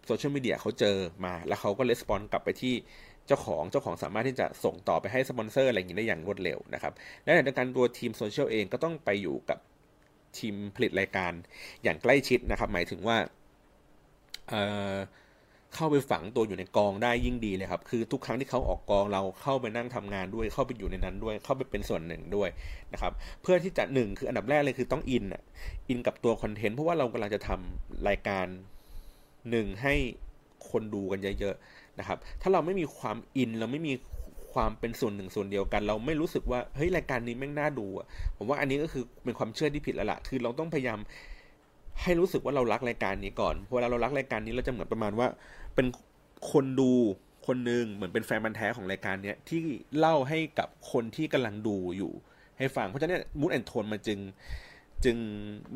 [0.07, 2.74] โซเชียลมีเดียเขาเจอมา แล้วเขาก็ respond กลับไปที่
[3.26, 6.92] เจ้าของเจ้าของสามารถที่จะส่งต่อไปให้สปอนเซอร์อะไรอย่างนี้ได้อย่างรวดเร็วนะครับ
[7.24, 9.59] และในการตัวทีมโซเชียลเองก็ต้องไปอยู่กับ
[10.38, 11.33] ทีมผลิตรายการ
[11.83, 14.53] อย่างใกล้ชิดนะครับ หมายถึงว่า
[15.75, 22.49] เข้าไปฝังตัวอยู่ในกองได้ยิ่งดีเลยครับ คือทุกครั้งที่เขาออกกองเราเข้าไปนั่งทำงานด้วย เข้าไปอยู่ในนั้นด้วย เข้าไปเป็นส่วนหนึ่งด้วย
[22.93, 25.43] นะครับ เพื่อที่จะหนึ่งคืออันดับแรกเลยคือต้อง in อะ
[25.88, 28.47] in กับตัวคอนเทนต์เพราะว่าเรากำลังจะทำรายการ
[29.51, 29.95] หนึ่งให้
[30.71, 33.95] คนดูกันเยอะๆนะครับ ถ้าเราไม่มีความอินเราไม่มี
[34.53, 38.07] ความเป็นส่วนหนึ่งส่วนเดียวกัน เราไม่รู้สึกว่าเฮ้ยรายการนี้แม่งน่าดูอะ
[38.37, 40.99] ผมว่าอันนี้ก็คือเป็นความเชื่อที่ผิดแล้วละ่ะคือเราต้องพยายาม
[42.03, 45.29] ให้รู้สึกว่าเรารักรายการนี้ก่อนเวลาเรารักรายการนี้เราจะเหมือนประมาณว่า
[45.75, 45.87] เป็น
[46.53, 46.91] คนดู
[47.47, 49.61] คนหนึ่งเหมือนเป็นแฟนบันแท้ของรายการเนี้ยที่
[49.99, 52.13] เล่าให้กับคนที่กำลังดูอยู่
[52.59, 54.19] ให้ฟัง เพราะฉะนั้นมูดแอนโทนมันจึง
[55.05, 55.17] จึง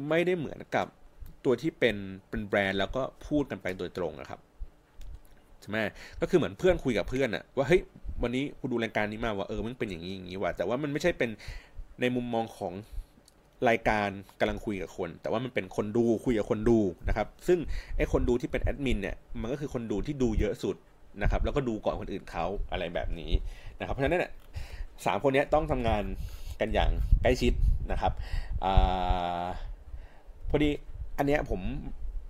[0.09, 0.87] ไม่ได้เหมือนกับ
[1.45, 1.97] ตัวที่เป็น
[2.29, 4.41] เป็นแบรนด์แล้วก็พูดกันไปโดยตรงนะครับ
[5.61, 5.77] ใช่ไหม
[6.21, 7.81] ก็คือเหมือนเพื่อนคุยกับเพื่อนอะว่าเฮ้ย
[8.23, 11.31] วันนี้กูดูรายการนี้มาว่าเออมันเป็นอย่างนี้อย่างนี้ว่ะแต่ว่ามันไม่ใช่เป็น
[12.01, 12.73] ในมุมมองของ
[13.69, 14.09] รายการ
[14.41, 17.59] กำลังคุยกับคน แต่ว่ามันเป็นคนดูคุยกับคนดูนะครับ ซึ่ง
[17.97, 20.77] ไอ้คนดูที่เป็นแอดมินเนี่ยมันก็คือคนดูที่ดูเยอะสุด
[21.23, 23.31] นะครับ แล้วก็ดูก่อนคนอื่นเขาอะไรแบบนี้
[23.81, 24.33] นะครับ เพราะฉะนั้นเนี่ย
[25.07, 26.03] สามคนนี้ต้องทำงาน
[26.61, 26.91] กันอย่าง
[27.23, 27.53] ใกล้ชิด
[27.93, 28.13] นะครับ
[28.65, 28.67] อ
[30.51, 30.71] พอดี
[31.19, 31.61] อันเนี้ยผม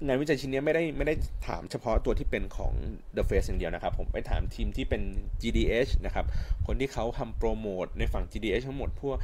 [0.06, 1.14] งานวิจัยชิ้นนี้ไม่ได้ไม่ได้
[1.46, 2.72] ถามเฉพาะตัวที่เป็นของ
[3.16, 5.02] The Face อย่างเดียวนะครับ ผมไปถามทีมที่เป็น
[5.42, 6.26] GDH นะครับ
[6.66, 9.16] คนที่เขาทำโปรโมทในฝั่ง GDH ทั้งหมดพวก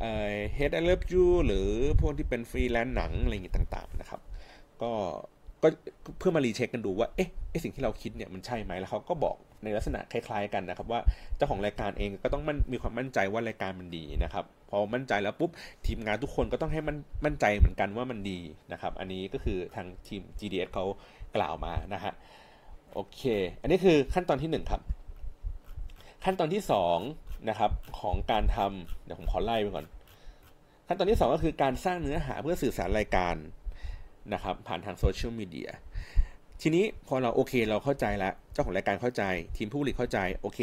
[0.00, 1.68] เอ่อ Head I Love You หรือ
[2.00, 4.20] พวกที่เป็นฟรีแลนซ์หนังอะไรอย่างงี้ต่างๆนะครับ
[4.82, 4.92] ก็
[5.66, 5.70] ก็
[6.18, 11.00] เพื่อมารีเช็คกันดูว่าเอ๊ะไอสิ่งที่เราคิดเนี่ยมันใช่ไหมแล้วเขาก็บอกในลักษณะคล้าย ๆ กันนะครับว่า
[11.36, 15.50] เจ้าของรายการเองก็ต้องมันมีความมั่นใจว่ารายการมันดีนะครับพอมั่นใจแล้วปุ๊บ
[15.86, 18.38] ทีมงานทุกคนก็ต้องให้มันมั่นใจเหมือนกันว่ามันดี
[18.72, 20.84] นะครับ อันนี้ก็คือทางทีม GDS เขา
[21.36, 22.12] กล่าวมานะฮะ
[22.94, 23.20] โอเค
[23.62, 24.80] อันนี้คือขั้นตอนที่ 1 ครับ
[26.24, 26.62] ขั้นตอนที่
[27.04, 29.86] 2นะครับของการทำเดี๋ยวผมขอไล่ไปก่อน
[30.88, 33.34] ขั้นตอนที่ 2 ก็คือการสร้างเนื้อหาเพื่อสื่อสารรายการ
[34.32, 35.70] นะครับผ่านทางโซเชียลมีเดีย
[36.62, 39.22] ทีนี้พอเราโอเคเราเข้าใจแล้ว เจ้าของรายการเข้าใจ
[39.56, 40.60] ทีมผู้ผลิตเข้าใจโอเค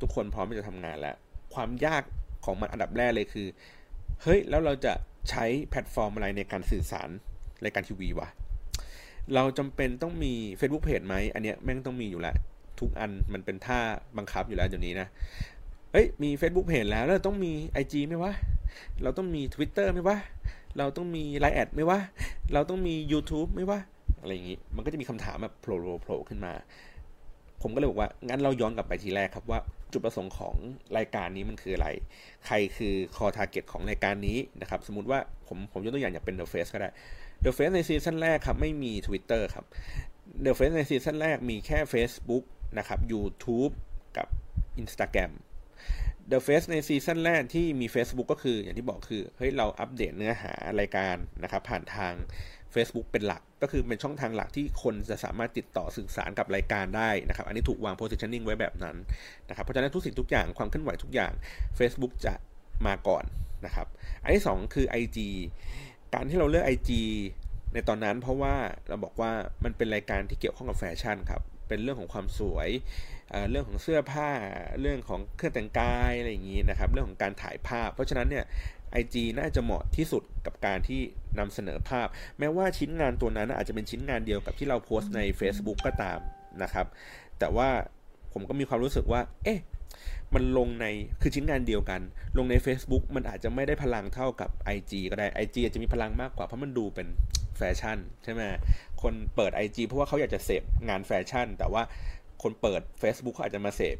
[0.00, 1.16] ทุกคนพร้อมที่จะทำงานแล้ว
[1.54, 2.02] ความยาก
[2.44, 3.46] ของมันอันดับแรกเลยคือ
[4.22, 4.92] เฮ้ย แล้วเราจะ
[5.30, 7.08] ใช้แพลตฟอร์มอะไรในการสื่อสาร
[7.64, 8.28] รายการทีวีวะ
[9.34, 12.36] เราจำเป็นต้องมี Facebook Page ไหมอันเนี้ยแม่งต้องมีอยู่แล้ว
[12.80, 13.80] ทุกอันมันเป็นท่า
[14.16, 15.08] บังคับอยู่แล้วเดี๋ยวนี้นะ
[15.92, 18.32] เอ้ยมี Facebook Page แล้วแล้วต้องมี IG ไหมวะ
[19.02, 20.16] เราต้องมี Twitter ไหมวะ
[20.78, 22.00] เราต้องมี LINE ad ไหมวะ
[22.52, 23.80] เราต้องมี YouTube ไหมวะ
[24.20, 26.52] อะไรอย่างนี้ มันก็จะมีคำถามแบบโผล่โผล่ขึ้นมา
[27.62, 29.60] ผมก็เลยบอกว่า งั้นเราย้อนกลับไปทีแรกครับว่า
[29.92, 30.54] จุดประสงค์ของ
[30.96, 31.88] รายการนี้มันคืออะไร
[32.46, 36.90] ใครคือ core target ของรายการนี้นะครับ สมมติว่าผมผมยกตัวอย่างอย่างเป็น The Face ก็ได้
[37.44, 39.64] The Face ในซีซั่นแรกครับ ไม่มี Twitter ครับ
[40.44, 42.44] The Face ในซีซั่นแรกมีแค่ Facebook
[42.78, 43.72] นะครับ YouTube
[44.16, 44.26] กับ
[44.82, 45.30] Instagram
[46.30, 52.12] The Face ในซีซั่นแรกที่มี Facebook ก็คืออย่างที่บอกคือเฮ้ยเราอัปเดตเนื้อหารายการนะครับผ่านทาง
[52.74, 58.96] Facebook เป็นหลักก็คือเป็นช่องทางหลักที่คนจะสามารถติดต่อสื่อสารกับรายการได้นะครับ อันนี้ถูกวาง positioning ไว้แบบนั้น
[59.48, 61.32] นะครับเพราะฉะนั้นทุกสิ่งทุกอย่างความเคลื่อนไหวทุกอย่าง
[61.78, 62.34] Facebook จะ
[62.86, 63.24] มาก่อน
[63.66, 63.86] นะครับ
[64.22, 65.18] อันที่ 2 คือ IG
[66.14, 66.90] การที่เราเลือก IG
[67.74, 68.54] ในตอนนั้นเพราะว่า
[68.88, 69.32] เราบอกว่า
[69.64, 72.68] มันเป็นรายการที่เกี่ยวข้องกับแฟชั่นครับเป็นเรื่องของความสวย
[73.50, 74.30] เรื่องของเสื้อผ้า
[74.80, 78.44] เรื่องของเครื่องแต่งกายอะไรอย่างนี้นะครับ เรื่องของการถ่ายภาพ เพราะฉะนั้นเนี่ย
[79.00, 81.00] IG น่าจะเหมาะที่สุดกับการที่
[81.38, 82.06] นำเสนอภาพ
[82.38, 86.18] แม้ว่าชิ้นงานตัวนั้นอาจจะเป็นชิ้นงานเดียวกับที่เราโพสต์ใน Facebook ก็ตาม
[86.62, 86.86] นะครับ
[87.38, 87.68] แต่ว่า
[88.32, 89.60] ผมก็มีความรู้สึกว่า เอ๊ะ
[90.34, 90.86] มันลงใน
[91.20, 92.00] คือชิ้นงานเดียวกัน
[92.38, 97.08] ลงใน Facebook มันอาจจะไม่ได้พลังเท่ากับ IG ก็ได้ IG อาจจะมีพลังมากกว่าเพราะมันดูเป็น
[97.58, 98.40] แฟชั่นใช่ไหม
[99.02, 101.82] คนเปิด IG เพราะว่าเขาอยากจะเสพงานแฟชั่น แต่ว่า
[102.42, 103.96] คนเปิด Facebook เขาอาจจะมาเสพ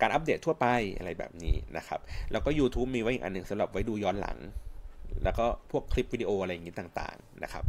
[0.00, 0.66] การอัปเดตทั่วไป
[0.98, 2.00] อะไรแบบนี้นะครับ
[2.32, 4.38] แล้วก็ YouTube มีไว้อีกอันหนึ่งสำหรับไว้ดูย้อนหลัง
[5.24, 7.64] แล้วก็พวกคลิปวิดีโออะไรอย่างนี้ต่างๆนะครับ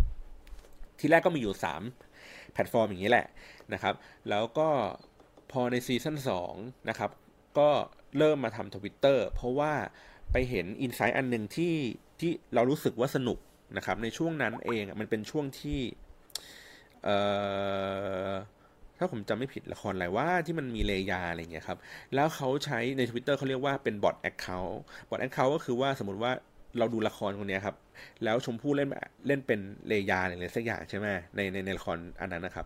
[0.99, 1.55] ทีแรกก็มีอยู่
[2.03, 3.25] 3 แพลตฟอร์มอย่างนี้แหละ
[3.73, 3.95] นะครับ
[4.29, 4.69] แล้วก็
[5.51, 6.17] พอในซีซั่น
[6.51, 7.11] 2นะครับ
[7.59, 7.69] ก็
[8.17, 9.73] เริ่มมาทำทวิตเตอร์เพราะว่า
[10.31, 11.75] ไปเห็น insight อันหนึ่งที่
[12.19, 13.39] ที่เรารู้สึกว่าสนุก
[13.77, 15.79] นะครับ ในช่วงนั้นเองมันเป็นช่วงที่
[17.03, 17.17] เอ่
[18.29, 18.31] อ
[18.97, 21.77] ถ้าผมจำไม่ผิดละครอะไรวะที่มันมีเรยาอะไรเงี้ยครับ
[22.15, 26.31] แล้วเขาใช้ใน Twitter เขาเรียกว่าเป็น bot account bot account ก็คือว่าสมมติว่า
[26.77, 27.75] เราดูละครคนนี้ครับ
[28.23, 28.89] แล้วชมพู่เล่น
[29.27, 32.65] เล่นเป็นเรยาอะไรสักอย่างใช่ไหมในในในละครอันนั้นนะครับ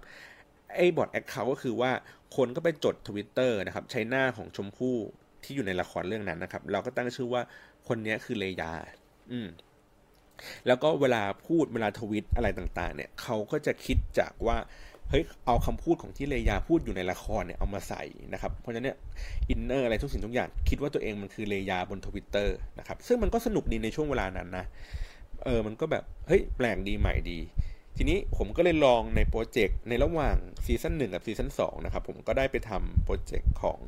[0.76, 1.92] ไอ้ bot account ก็คือว่า
[2.36, 4.96] คนก็ไปจดทวิตเตอร์นะครับ ใช้หน้าของชมพู่
[5.44, 7.42] ที่อยู่ในละครเรื่องนั้นนะครับ เราก็ตั้งชื่อว่า
[7.88, 8.74] คนนี้คือเรยา
[9.32, 9.48] อืม
[10.68, 14.58] แล้วก็เวลาพูดเวลาทวิตอะไรต่าง ๆ เนี่ยเขาก็จะคิดจากว่า
[15.12, 18.98] เฮ้ยเอาคำพูดของที่เรยาพูดอยู่ในละครเนี่ยเอามาใส่นะครับเพราะฉะนั้นเนี่ย
[19.50, 24.66] inner อะไรทุกสิ่งทุกอย่างคิดว่าตัวเองมันคือเรยาบนทวิตเตอร์นะครับซึ่งมันก็สนุกดีในช่วงเวลานั้นนะ
[25.44, 27.40] เออมันก็แบบเฮ้ยแปลกดีใหม่ดี
[27.98, 33.80] ทีนี้ผมก็เลยลองในโปรเจกต์ในระหว่างซีซั่นหนึ่งกับซีซั่นสองนะครับผมก็ได้ไปทำโปรเจกต์ของ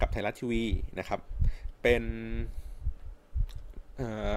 [0.00, 0.64] กับไทยรัฐทีวี
[0.98, 1.20] นะครับ
[1.82, 2.02] เป็น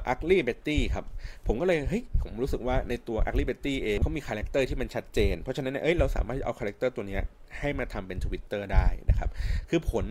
[0.07, 1.05] Ugly Betty ครับ
[1.47, 7.19] ผมก็เลยเฮ้ยผมรู้สึกว่าในตัว Ugly Betty เองเขามีคาแรคเตอร์ที่มันชัดเจน เพราะฉะนั้นเอ้ยเราสามารถเอาคาแรคเตอร์ตัวนี้
[7.59, 9.29] ให้มาทำเป็นทวิตเตอร์ได้นะครับ
[9.69, 10.05] คือผล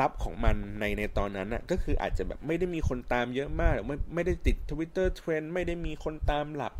[0.00, 6.74] ลัพธ์ของมันในในตอนนั้นน่ะก็คืออาจจะแบบไม่ได้มีคนตามเยอะมากไม่ไม่ได้ติด Twitter trend ไม่ได้มีคนตามหลัก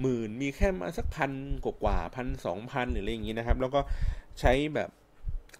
[0.00, 1.32] หมื่น มีแค่มาสักพัน
[1.64, 3.80] กว่าพันสองพันหรืออะไรอย่างนี้นะครับ แล้วก็
[4.40, 4.90] ใช้แบบ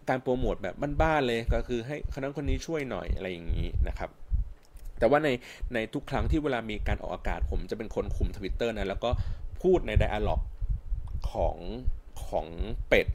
[0.08, 4.10] การโปรโมทแบบบ้านๆเลยก็คือให้คณะคนนี้ช่วยหน่อยอะไรอย่างนี้นะครับ
[4.98, 5.28] แต่ว่าใน
[5.74, 9.10] ในทุกครั้งที่เวลามีการออกอากาศ ผมจะเป็นคนคุมทวิตเตอร์นะแล้วก็
[9.62, 10.40] พูดใน dialogue
[11.32, 11.56] ของ
[12.26, 12.46] ของ
[12.88, 13.06] เบตตี้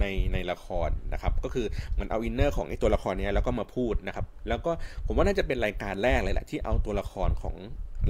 [0.00, 1.66] ในในละครนะครับ ก็คือ
[2.00, 4.70] มันเอา inner ของไอตัวละครนี้แล้วก็มาพูดนะครับ แล้วก็
[5.06, 7.54] ผมว่าน่าจะเป็นรายการแรกเลยแหละที่เอาตัวละครของ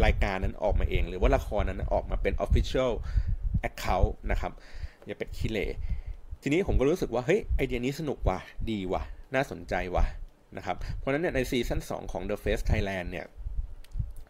[0.05, 2.91] รายการนั้นออกมาเอง หรือว่าละครนั้นออกมาเป็น Official
[3.69, 4.53] Account นะครับ
[5.07, 5.59] อย่าเป็ดคิเล
[6.43, 8.39] ทีนี้ผมก็รู้สึกว่า เฮ้ย ไอเดียนี้สนุกว่ะ
[8.71, 9.03] ดีว่ะ
[9.35, 10.05] น่าสนใจว่ะ
[10.56, 13.26] นะครับ เพราะนั้นเนี่ยในซีซั่น2ของ The Face Thailand เนี่ย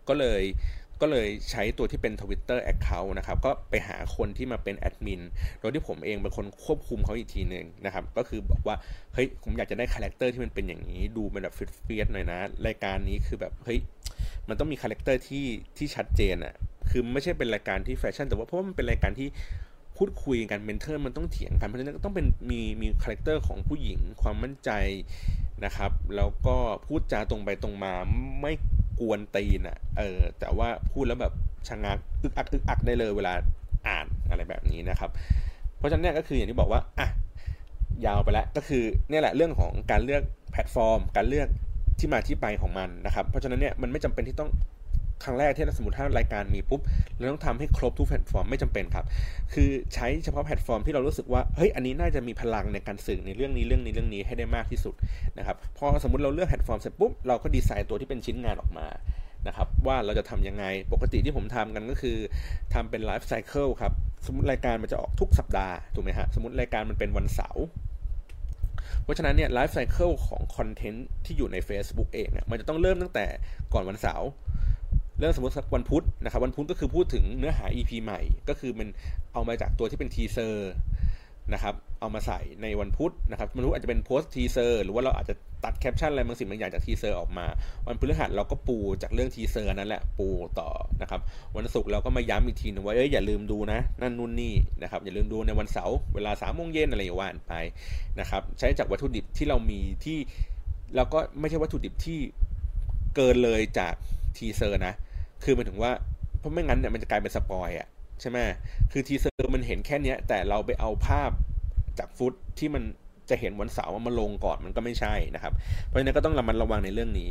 [0.09, 0.43] ก็เลย
[1.03, 5.21] ก็เลยใช้ตัวที่เป็น Twitter Account นะครับ ก็ไปหาคนที่มาเป็นแอดมิน
[5.61, 8.77] โดยที่ผมเองเป็นคนควบคุมเขาอีกทีหนึ่งนะครับ ก็คือบอกว่า
[9.15, 13.79] เฮ้ย ผมอยากจะได้คาแรคเตอร์ที่มันเป็นอย่างนี้ ดูเป็นแบบฟิต fierce หน่อยนะ รายการนี้คือแบบ เฮ้ย
[14.49, 16.55] มันต้องมีคาแรคเตอร์ที่ที่ชัดเจนอะ่ะ
[16.91, 19.29] คือไม่ใช่เป็นรายการที่แฟชั่น แต่ว่าเพราะว่ามันเป็นรายการที่
[19.97, 24.71] พูดคุยกัน mentor มันต้องเถียงกันเพราะฉะนั้นต้องเป็นมีมีคาแรคเตอร์ของผู้หญิงความมั่นใจ
[25.65, 26.57] นะครับ แล้วก็
[26.87, 27.93] พูดจาตรงไปตรงมา
[28.41, 28.53] ไม่
[29.01, 31.33] กวนตีนอะ่ะเออแต่ว่าพูดแล้วแบบ
[31.69, 33.33] ชะงักอึกอักอึกอักได้เลยเวลา
[33.87, 35.11] อ่านอะไรแบบนี้นะครับ
[35.79, 37.09] เพราะฉะนั้นเนี่ยก็คืออย่างที่บอกว่าอะ
[38.07, 41.49] ยาวไปแล้วก็คือเนี่ยแหละเรื่องของการเลือกแพลตฟอร์ม การเลือก
[41.99, 44.51] ที่มาที่ไปของมันนะครับ เพราะฉะนั้นเนี่ยมันไม่จำเป็นที่ต้อง
[45.25, 46.81] ครั้งแรกที่สมมติถ้ารายการมีปุ๊บ
[47.17, 49.07] เราต้องทำให้ครบทุกแพลตฟอร์มไม่จำเป็นครับ
[49.55, 54.95] คือใช้เฉพาะแพลตฟอร์มที่เรารู้สึกว่าเฮ้ยอันนี้น่าจะมีพลังในการสื่อในเรื่องนี้เรื่องนี้เรื่องนี้ให้ได้มากที่สุด
[55.39, 58.87] นะครับพอสมมติเราเลือกแพลตฟอร์มเสร็จปุ๊บเราก็ดีไซน์ตัวที่เป็นชิ้นงานออกมา
[59.47, 62.17] นะครับว่าเราจะทำยังไงปกติที่ผมทำกันก็คือ
[62.75, 63.93] ทำเป็น life cycle ครับ
[64.27, 67.65] สมมติรายการมันจะออกทุกสัปดาห์ถูกไหมฮะสมมติรายการมันเป็นวันเสาร์
[69.03, 73.27] เพราะฉะนั้นเนี่ย life cycle ของคอนเทนต์ที่อยู่ใน Facebook เองเนี่ยมันจะต้องเริ่มตั้งแต่
[73.73, 74.29] ก่อนวันเสาร์
[75.19, 78.89] เรื่องสมมติวันพุธนะครับวันพุธก็คือพูดถึงเนื้อหา EP ใหม่ ก็คือมัน
[79.33, 80.73] เอามาจากตัวที่เป็นทีเซอร์
[81.53, 87.47] นะครับเอามาใส่ในวันพุธนะครับมันรู้อาจจะเป็นโพสต์ทีเซอร์หรือว่าเราอาจจะตัดแคปชั่นอะไรบางสิ่งบางอย่างจากทีเซอร์ออกมา
[87.87, 90.29] วันพฤหัสเราก็ปูจากเรื่องทีเซอร์นั่นแหละปู
[90.61, 90.71] ต่อ
[91.03, 91.21] นะครับ
[91.57, 97.53] วันศุกร์เราก็มาย้ำอีกทีนึงว่าเอ้ยอย่าลืมดูนะ นั่นนู่นนี่นะครับอย่าลืมดูในวันเสาร์เวลาสามโมงเย็นอะไรอย่างว่านไป
[98.21, 100.19] นะครับใช้จากวัตถุดิบที่เรามีที่
[100.97, 102.19] แล้วก็ไม่ใช่วัตถุดิบที่
[103.17, 103.95] เกินเลยจาก
[104.37, 104.95] ทีเซอร์นะ
[105.45, 105.93] คือหมายถึงว่า
[106.39, 107.89] เพราะไม่งั้นเนี่ยมันจะกลายเป็นสปอยอะ
[108.21, 108.39] ใช่ไหม
[108.93, 111.31] คือทีเซอร์มันเห็นแค่เนี้ย แต่เราไปเอาภาพ
[111.99, 112.83] จากฟุตที่มัน
[113.31, 115.53] จะเห็นวันเสาร์มาลงก่อนมันก็ไม่ใช่นะครับ
[115.87, 117.31] เพราะฉะนั้นก็ต้องระมัดระวังในเรื่องนี้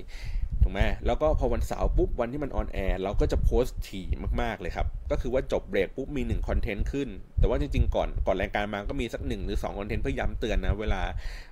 [0.63, 4.05] ถูกไหมแล้วก็พอวันเสาร์ปุ๊บวันที่มันออนแอร์เราก็จะโพสต์ถี่
[4.41, 11.01] มากๆเลยครับ ก็คือว่าจบเบรกปุ๊บมี1คอนเทนต์ขึ้น แต่ว่าจริงๆก่อนก่อนรายการมาก็มีสักหนึ่งหรือ2คอนเทนต์เพื่อย้ำเตือนนะเวลา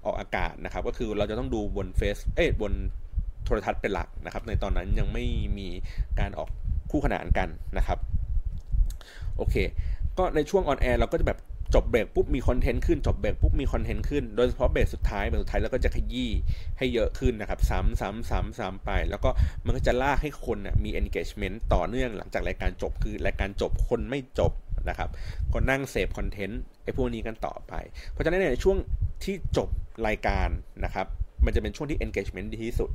[0.05, 2.73] ออกอากาศนะครับ ก็คือเราจะต้องดูบนเฟซเอ้บน
[3.45, 5.25] โทรทัศน์เป็นหลักนะครับ ในตอนนั้นยังไม่
[5.57, 5.67] มี
[6.19, 6.49] การออก
[6.91, 7.99] คู่ขนานกันนะครับ
[9.37, 9.55] โอเค
[10.17, 11.39] ก็ในช่วงออนแอร์เราก็จะแบบ
[11.75, 16.31] จบเบรกปุ๊บมีคอนเทนต์ขึ้นจบเบรกปุ๊บมีคอนเทนต์ขึ้น โดยเฉพาะเบรกสุดท้ายเบรกสุดท้ายแล้วก็จะขยี้
[16.77, 19.29] ให้เยอะขึ้นนะครับซ้ำซ้ำซ้ำซ้ำไป แล้วก็
[19.65, 24.51] มันก็จะลากให้คนนะมี engagement ต่อเนื่องหลังจากรายการจบคือรายการจบคนไม่จบ
[24.89, 25.09] นะครับ
[25.53, 27.73] ก็นั่งเสพคอนเทนต์ไอ้พวกนี้กันต่อไป
[28.09, 28.77] เพราะฉะนั้นในช่วง
[29.23, 29.69] ที่จบ
[30.07, 30.49] รายการ
[30.83, 31.07] นะครับ
[31.45, 32.89] มันจะเป็นช่วงที่ engagement ดีที่สุด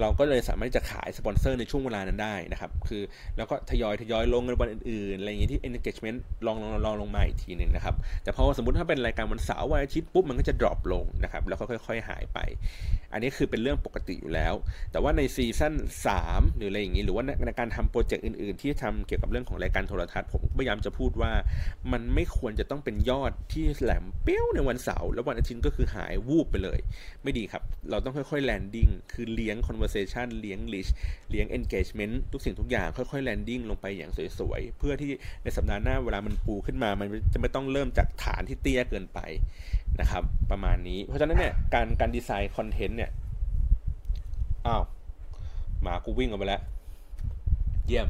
[0.00, 3.02] เราก็เลยสามารถจะขายสปอนเซอร์ในช่วงเวลานั้นได้นะครับ คือ
[3.36, 12.38] แล้วก็ทยอยทยอยลงในวันอื่นๆอะไรอย่างงี้ที่ engagement ลองลองลองลงมาอีกทีหนึ่งนะครับ แต่พอสมมติถ้าเป็นรายการวันเสาร์วันอาทิตย์ปุ๊บมันก็จะ drop ลงนะครับ แล้วก็ค่อย ๆ หายไป
[13.12, 14.54] อันนี้คือเป็นเรื่องปกติอยู่แล้ว
[14.92, 15.74] แต่ว่าในซีซั่น
[16.14, 21.32] 3หรืออะไรอย่างนี้ หรือว่าในการทำโปรเจกต์อื่น ๆ ที่ทำเกี่ยวกับเรื่องของรายการโทรทัศน์ผมพยายามจะพูดว่า
[21.92, 26.78] มันไม่ควรจะต้องเป็นยอดที่แหลมเปี๊ยวในวันเสาร์แล้ววันอาทิตย์ก็คือหายวูบไปเลย
[27.22, 30.90] ไม่ดีครับ เราต้องค่อยๆ landing คือเลี้ยง conversation เลี้ยง reach
[31.30, 35.10] เลี้ยง engagement ทุกสิ่งทุกอย่างค่อยๆ landing ลงไปอย่างสวยๆ เพื่อที่
[35.42, 39.20] ในสัปดาห์หน้าเวลามันปูขึ้นมา มันจะไม่ต้องเริ่มจากฐานที่เตี้ยเกินไป
[40.00, 43.10] นะครับ ประมาณนี้ เพราะฉะนั้นเนี่ยการการดีไซน์คอนเทนต์เนี่ย
[44.66, 44.82] อ้าว
[45.82, 46.62] หมากูวิ่งออกไปแล้ว
[47.86, 48.06] เยี่ยม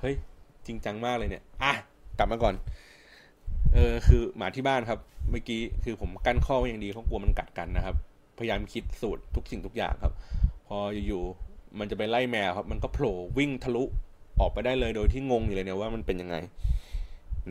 [0.00, 0.14] เฮ้ย
[0.66, 1.72] จริงจังมากเลยเนี่ย อะ
[2.18, 2.54] กลับมาก่อน
[3.74, 4.98] เออ คือหมาที่บ้านครับ
[5.30, 7.94] เมื่อกี้คือผมกั้นข้อไว้อย่างดีเขากลัวมันกัดกันนะครับ
[8.40, 10.14] พยายามคิดสูตรทุกสิ่งทุกอย่างครับ
[10.66, 10.76] พอ
[11.06, 13.84] อยู่ๆมันจะไปไล่แมวครับ มันก็โผล่วิ่งทะลุ
[14.40, 16.36] ออกไปได้เลยโดยที่งงอยู่เลยเนี่ยว่ามันเป็นยังไง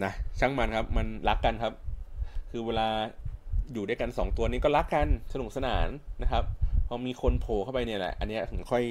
[0.03, 1.73] นะช่างมันครับ มันรักกันครับ
[2.51, 2.87] คือเวลา
[3.73, 5.87] อยู่ด้วยกันสองตัวนี้ก็รักกันสนุกสนาน
[6.21, 6.43] นะครับ
[6.87, 8.83] พอมีคนโผล่เข้าไปเนี่ยแหละ อันนี้ถึงค่อย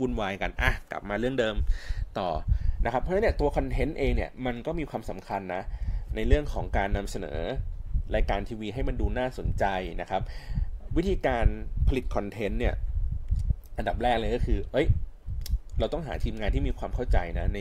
[0.00, 1.54] วุ่นวายกันอะกลับมาเรื่องเดิม
[2.18, 2.28] ต่อ
[2.84, 5.62] นะครับ เพราะฉะนั้นเนี่ยตัวคอนเทนต์เองเนี่ยมันก็มีความสำคัญนะ
[6.14, 7.38] ในเรื่องของการนำเสนอ
[8.14, 9.64] รายการทีวีให้มันดูน่าสนใจ
[10.00, 10.22] นะครับ
[10.96, 11.46] วิธีการ
[11.88, 12.74] ผลิตคอนเทนต์เนี่ย
[13.76, 14.86] อันดับแรกเลยก็คือ เอ้ย
[15.78, 17.58] เราต้องหาทีมงานที่มีความเข้าใจนะใน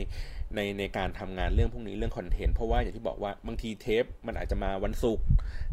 [0.56, 5.26] ในในการทำงานเรื่องพวกนี้เรื่องคอนเทนต์เพราะว่าอย่างที่บอกว่าบางทีเทปมันอาจจะมาวันศุกร์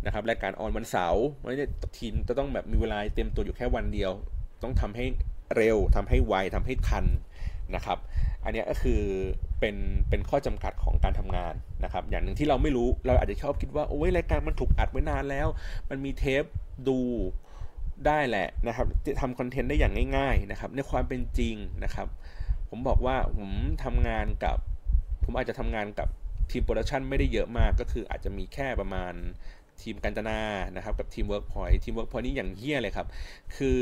[0.04, 1.66] นะครับรายการออนวันเสาร์ไม่ได้
[1.98, 4.12] ทีมจะต้องแบบมีเวลาเตรียมตัวอยู่แค่วันเดียว
[4.62, 5.04] ต้องทำให้
[5.56, 7.04] เร็วทำให้ไวทำให้ทัน
[7.74, 7.98] นะครับ
[8.44, 9.00] อันนี้ก็คือ
[9.60, 9.76] เป็น
[10.08, 15.48] เป็นข้อจำกัดของการทำงานนะครับ อย่างหนึ่งที่เราไม่รู้เราอาจจะชอบคิดว่าโอ้ยรายการมันถูกอัดไว้นานแล้ว
[15.90, 16.44] มันมีเทป
[16.88, 16.98] ดู
[18.06, 18.86] ได้แหละนะครับ
[19.20, 22.08] ทำคอนเทนต์ได้อย่างง่ายๆนะครับในความเป็นจริงนะครับ
[22.70, 23.50] ผมบอกว่าผม
[23.84, 24.56] ทำงานกับ
[25.24, 26.08] ผมอาจจะทำงานกับ
[26.50, 29.12] ทีมโปรดักชันไม่ได้เยอะมากก็คืออาจจะมีแค่ประมาณ
[29.82, 30.40] ทีมกันตนา
[30.76, 33.06] นะครับกับทีมเวิร์กพอยทีมเวิร์กพอยนี่อย่างเหี้ยเลยครับ
[33.56, 33.80] คือ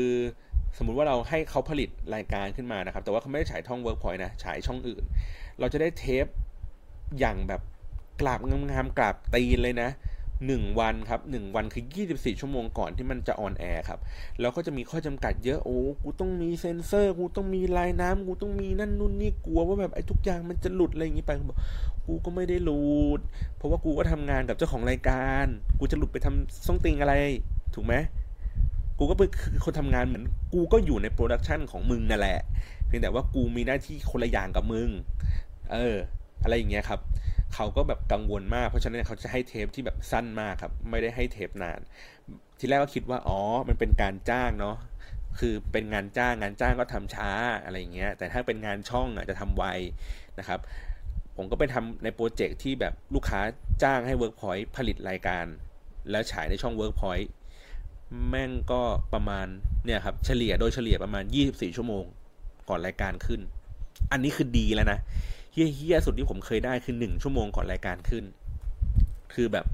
[0.77, 5.03] สมมุติว่าเราให้เขาผลิตรายการขึ้นมานะครับ แต่ว่าเขาไม่ได้ฉายช่องเวิร์กพอยนะฉายช่องอื่น
[5.59, 6.25] เราจะได้เทป
[7.19, 7.61] อย่างแบบ
[8.21, 9.89] กราบงามๆกราบตีนเลยนะ
[10.47, 13.99] หนึ่งวันครับหนึ่งวันคือ 24 ชั่วโมงก่อนที่มันจะออนแอร์ครับ
[14.39, 21.57] แล้วก็จะมีข้อจำกัดเยอะ โอ้ กูต้องมีเซนเซอร์ กูต้องมีลายน้ำกูต้องมีนั่นนู่นนี่ กลัวว่าแบบไอ้ทุกอย่างมันจะหลุดอะไรอย่างนี้ไปบอก
[22.07, 23.21] กูก็ไม่ได้หลุด
[23.57, 25.45] เพราะว่ากูก็ทำงานกับเจ้าของรายการ
[25.79, 27.13] กูจะหลุดไปทำส้นตีนอะไร
[27.75, 27.93] ถูกไหม
[28.99, 29.29] กูก็เป็น
[29.65, 32.39] คนทำงานเหมือนกูก็อยู่ในโปรดักชันของมึงนั่นแหละ
[32.87, 34.89] เพียงแต่ว่ากูมีหน้าที่คนละอย่างกับมึง
[35.71, 35.95] เออ
[36.43, 36.99] อะไรอย่างเงี้ยครับ
[37.53, 41.79] เขาก็แบบกังวลมาก เพราะฉะนั้นเขาจะให้เทปที่แบบสั้นมากครับ ไม่ได้ให้เทปนาน
[42.59, 43.39] ทีแรกก็คิดว่าอ๋อ
[43.69, 44.77] มันเป็นการจ้างเนาะ
[45.39, 47.29] คือเป็นงานจ้างงานจ้างก็ทำช้า
[47.63, 49.65] อะไรเงี้ย แต่ถ้าเป็นงานช่องอะจะทำไว
[50.39, 50.59] นะครับ
[51.37, 53.39] ผมก็ไปทำในโปรเจกต์ที่แบบลูกค้า
[53.83, 55.45] จ้างให้ Workpoint ผลิตรายการ
[56.11, 57.27] แล้วฉายในช่อง Workpoint
[58.29, 58.81] แม่งก็
[59.13, 59.47] ประมาณ
[59.85, 62.05] เนี่ยครับเฉลี่ยโดยเฉลี่ยประมาณ 24 ชั่วโมง
[62.69, 63.41] ก่อนรายการขึ้น
[64.11, 64.99] อันนี้คือดีแล้วนะ
[65.53, 68.23] เหี้ยสุดที่ผมเคยได้คือหนึ่งชั่วโมงก่อนรายการขึ้น
[69.33, 69.65] คือแบบ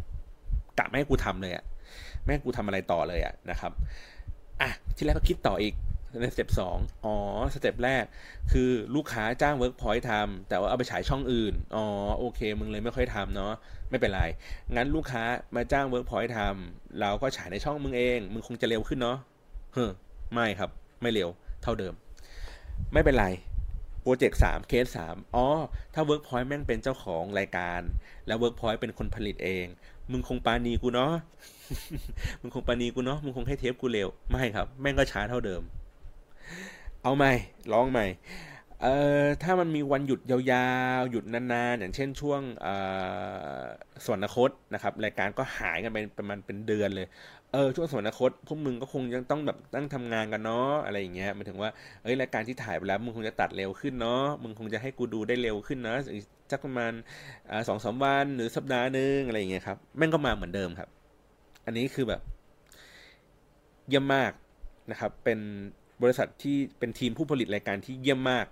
[0.79, 1.65] กะไม่กูทำเลยอะ
[2.25, 3.71] ไม่กูทำอะไรต่อเลยอะนะครับ
[4.61, 5.73] อะที่แรกก็คิดต่ออีก
[6.21, 7.15] ใน step สองอ๋อ
[7.53, 8.03] step แรก
[8.51, 11.83] คือลูกค้าจ้างเวิร์กพอยต์ทำแต่ว่าเอาไปฉายช่องอื่น อ๋อ
[12.19, 13.53] โอเค มึงเลยไม่ค่อยทำเนาะ
[13.89, 14.21] ไม่เป็นไร
[14.75, 15.23] งั้นลูกค้า
[15.55, 19.17] มาจ้างเวิร์กพอยต์ทำเราก็ฉายในช่องมึงเอง มึงคงจะเร็วขึ้นเนาะ
[19.73, 19.89] เฮ้อ
[20.33, 20.69] ไม่ครับ
[21.01, 21.29] ไม่เร็ว
[21.63, 21.93] เท่าเดิม
[22.93, 23.25] ไม่เป็นไร
[24.13, 25.45] โปรเจกต์สามเคสสามอ๋อ
[25.93, 27.81] ถ้าเวิร์กพอยต์แม่งเป็นเจ้าของรายการ
[28.27, 29.65] แล้วเวิร์กพอยต์เป็นคนผลิตเอง
[30.11, 31.13] มึงคงปรานีกูเนาะ
[32.41, 35.61] มึงคงปรานีกูเนาะมึงคงให้เทปกูเร็ว ไม่ครับ แม่งก็ช้าเท่าเดิม
[37.03, 37.31] เอาใหม่
[37.73, 38.05] ลองใหม่
[38.81, 40.39] เอ่อถ้ามันมีวันหยุดยา
[40.99, 42.41] วๆ หยุดนานๆ อย่างเช่นช่วง
[44.03, 47.07] สวรรคตนะครับ รายการก็หายกันไปประมาณเป็นเดือนเลย
[47.53, 51.69] เออช่วงสวรรคตพวกมึงก็คงยังต้องแบบตั้งทำงานกันเนาะอะไรอย่างเงี้ยมันถึงว่า
[52.03, 55.97] เอ้ยรายการที่ถ่ายไปแล้วมึงคงจะตัดเร็วขึ้นเนาะมึงคงจะให้กูดูได้เร็วขึ้นเนาะ
[56.51, 56.93] สักประมาณ
[57.67, 60.89] สองสามวันหรือสัปดาห์นึงอะไรอย่างเงี้ยครับแม่งก็มาเหมือนเดิมครับ
[61.65, 62.21] อันนี้คือแบบ
[63.89, 64.31] เยี่ยมมาก
[64.91, 65.39] นะครับ เป็น
[66.01, 68.45] บริษัทที่เป็นทีมผู้ผลิตรายการที่เยี่ยมมาก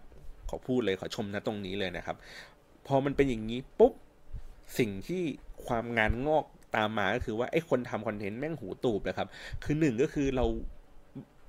[0.49, 2.17] ขอพูดเลยขอชมนะตรงนี้เลยนะครับ
[2.87, 3.93] พอมันเป็นอย่างนี้ปุ๊บ
[4.79, 5.23] สิ่งที่
[5.65, 9.27] ความงานงอก ตามมาก็คือว่าไอ้คนทำคอนเทนต์แม่งหูตูบเลยครับ
[9.63, 10.45] คือหนึ่งก็คือเรา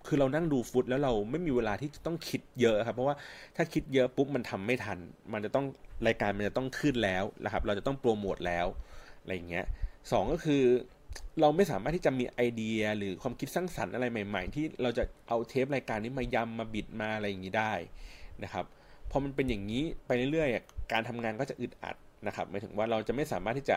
[0.07, 3.17] คือเรานั่งดูฟุตแล้วเราไม่มีเวลาที่จะต้องคิดเยอะครับ เพราะว่า
[3.57, 4.99] ถ้าคิดเยอะปุ๊บมันทำไม่ทัน
[5.33, 5.67] มันจะต้อง
[6.07, 8.67] รายการมันจะต้องขึ้นแล้วนะครับ เราจะต้องโปรโมทแล้ว
[9.21, 9.67] อะไรอย่างเงี้ย
[10.13, 10.63] สองก็คือ
[11.41, 17.73] เราไม่สามารถที่จะมีไอเดียหรือความคิดสร้างสรรค์อะไรใหม่ ๆ ที่เราจะเอาเทปรายการนี้มายำมาบิดมาอะไรอย่างนี้ได้
[18.45, 18.65] นะครับ
[19.11, 23.77] พอมันเป็นอย่างนี้ไปเรื่อยๆ การทำงานก็จะอึดอัดนะครับหมายถึงว่าเราจะไม่สามารถที่จะ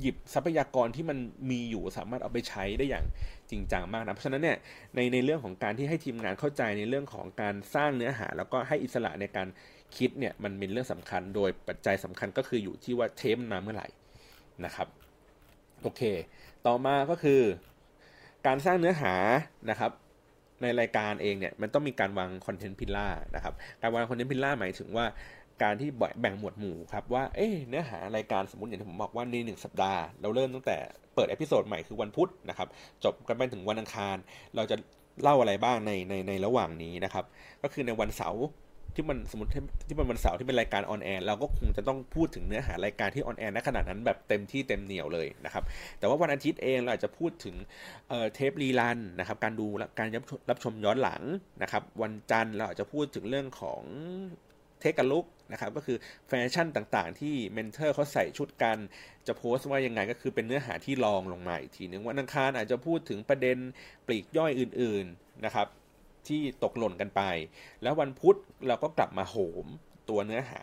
[0.00, 1.18] หยิบทรัพยากรที่มัน
[1.50, 3.04] มีอยู่สามารถเอาไปใช้ได้อย่าง
[3.50, 4.58] จริงจังมากนะเพราะฉะนั้นเนี่ย
[4.94, 9.48] ในในเรื่องของการที่ให้ทีมงานเข้าใจในเรื่องของการสร้างเนื้อหา แล้วก็ให้อิสระในการ
[9.96, 13.88] คิดเนี่ยมันเป็นเรื่องสำคัญโดยปัจจัยสำคัญก็คืออยู่ที่ว่าเทปมาเมื่อไหร่
[14.64, 14.88] นะครับ
[15.82, 16.02] โอเค
[16.66, 17.40] ต่อมาก็คือ
[18.46, 19.14] การสร้างเนื้อหา
[19.70, 19.92] นะครับ
[20.62, 25.06] ในรายการเองเนี่ยมันต้องมีการวาง content pillar นะครับ การวาง content pillar หมายถึงว่า
[25.62, 25.88] การที่
[26.20, 30.76] แบ่งหมวดหมู่ครับว่าเอ๊เนื้อหารายการสมมติอย่างที่ผมบอกว่าในหนึ่งสัปดาห์เราเริ่มตั้งแต่
[31.14, 32.68] เปิด episode ใหม่คือวันพุธนะครับ
[33.04, 34.16] จบกันไปถึงวันอังคาร
[34.56, 34.76] เราจะ
[35.22, 37.24] เล่าอะไรบ้างในในในระหว่างนี้นะครับ
[37.62, 38.44] ก็คือในวันเสาร์
[38.94, 39.50] ที่มันสมมติ
[39.88, 45.64] ที่มันวันเสาร์ที่เป็นรายการ on air เราก็คงจะต้องพูดถึงเนื้อหารายการที่ on air ในขณะนั้นแบบเต็มที่เต็มเหนียวเลยนะครับ
[45.98, 47.54] แต่ว่าวันอาทิตย์เองเราอาจจะพูดถึง
[48.34, 49.66] เทป rerun นะครับการดู
[49.98, 50.08] การ
[50.50, 51.22] รับชมย้อนหลัง
[51.62, 53.82] นะครับ วันจันทร์เราอาจจะพูดถึงเรื่องของ
[54.80, 55.96] take a look นะครับก็คือ
[56.28, 58.78] แฟชั่นต่างๆ ที่ mentor เขาใส่ชุดกัน
[59.26, 63.58] จะโพสต์ว่ายังไงก็คือเป็นเนื้อหาที่รองลงมาอีกทีหนึ่งวันอังคารอาจจะพูดถึงประเด็น
[64.06, 65.66] ปลีกย่อยอื่นๆนะครับ
[66.28, 67.22] ที่ตกหล่นกันไป
[67.82, 69.66] แล้ววันพุธเราก็กลับมาโหม
[70.08, 70.62] ตัวเนื้อหา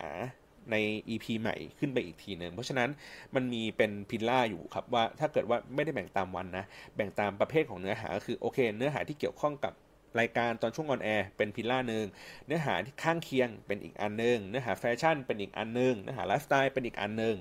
[0.72, 0.76] ใน
[1.08, 2.90] EP ใหม่ขึ้นไปอีกทีหนึ่งเพราะฉะนั้น
[3.34, 6.64] มันมีเป็น pillar อยู่ครับว่าถ้าเกิดว่าไม่ได้แบ่งตามวันนะ
[6.96, 9.72] แบ่งตามประเภทของเนื้อหาก็คือโอเค เนื้อหาที่เกี่ยวข้องกับ
[10.20, 12.04] รายการตอนช่วง on air เป็น pillar หนึ่ง
[12.46, 17.36] เนื้อหาที่ข้างเคียงเป็นอีกอันหนึ่งเนื้อหาแฟชั่นเป็นอีกอันหนึ่งเนื้อหาไลฟ์สไตล์เป็นอีกอันหนึ่ง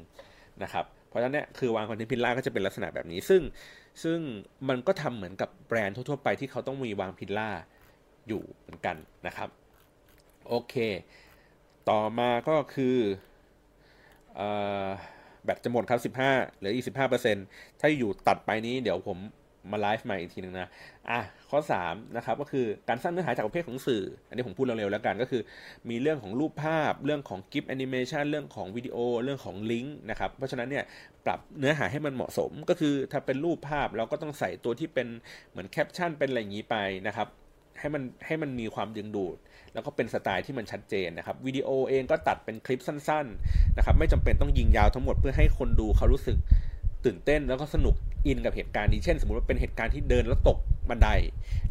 [0.63, 3.41] นะครับเพราะฉะนั้นเนี่ยคือวาง content pillar ก็จะเป็นลักษณะแบบนี้ ซึ่ง
[4.03, 4.19] ซึ่ง
[4.69, 7.49] มันก็ทำเหมือนกับแบรนด์ทั่วๆไปที่เขาต้องมีวางพิลล่า
[8.27, 8.95] อยู่เหมือนกัน
[9.27, 9.49] นะครับ
[10.47, 10.75] โอเค
[11.89, 12.97] ต่อมาก็คือ
[15.43, 16.85] แบตจะหมดครับ 15หลืออีก
[17.33, 19.17] 15%ถ้าอยู่ตัดไปนี้เดี๋ยวผม
[19.71, 20.69] มาไลฟ์ใหม่อีกทีหนึ่งนะ
[21.09, 25.41] อะ ข้อ3นะครับก็คือการสร้างเนื้อหาจากประเภทของสื่อ อันนี้ผมพูดเร็วๆแล้วกันก็คือ
[25.89, 30.83] มีเรื่องของรูปภาพ เรื่องของกิฟต์แอนิเมชันเรื่องของวิดีโอ เรื่องของลิงก์นะครับ เพราะฉะนั้นเนี่ย
[31.25, 35.07] ปรับเนื้อหาให้มันเหมาะสม ก็คือถ้าเป็นรูปภาพเราก็ต้องใส่ตัวที่เป็น
[35.51, 36.75] เหมือนแคปชั่นเป็นอะไรอย่างนี้ไป
[37.07, 37.27] นะครับ
[37.79, 39.37] ให้มันให้มันมีความดึงดูด
[39.73, 46.37] แล้วก็เป็นสไตล์ที่มันชัดเจนนะครับวิดีโอเองก็ตัดเป็นคลิปสั้น ๆ นะครับ ไม่จำเป็นต้องยิงยาวทั้งหมดเพื่อให้คนดูเขารู้สึก
[47.05, 50.57] ตื่นเต้นแล้วก็สนุก อินกับเหตุการณ์นี้เช่น สมมติว่าเป็นเหตุการณ์ที่เดินแล้วตก
[50.89, 51.09] บันได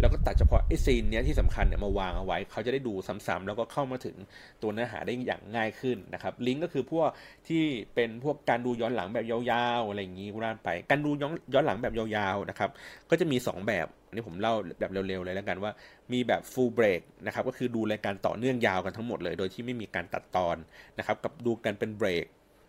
[0.00, 4.16] แล้วก็ตัดเฉพาะไอ้ซีนเนี้ยที่สำคัญเนี่ยมาวางเอาไว้ เขาจะได้ดูซ้ำๆแล้วก็เข้ามาถึง
[4.62, 7.08] ตัวเนื้อหาได้อย่างง่ายขึ้นนะครับลิงก์ก็คือพวก
[7.48, 7.62] ที่
[7.94, 9.38] เป็นพวกการดูย้อนหลังแบบยา
[9.80, 12.70] วๆอะไรอย่างนี้กุรานไป การดูย้อนย้อนหลังแบบยาวๆนะครับ
[13.10, 15.72] ก็จะมี 2 แบบอันนี้ผมเล่าแบบเร็วๆเลยแล้วกันว่า
[16.12, 20.56] มีแบบ full break นะครับก็คือดูรายการต่อเนื่องยาวกันทั้งหมดเลย โดยที่ไม่มีการตัดตอน
[20.98, 22.26] นะครับกับดูกันเป็นเบรก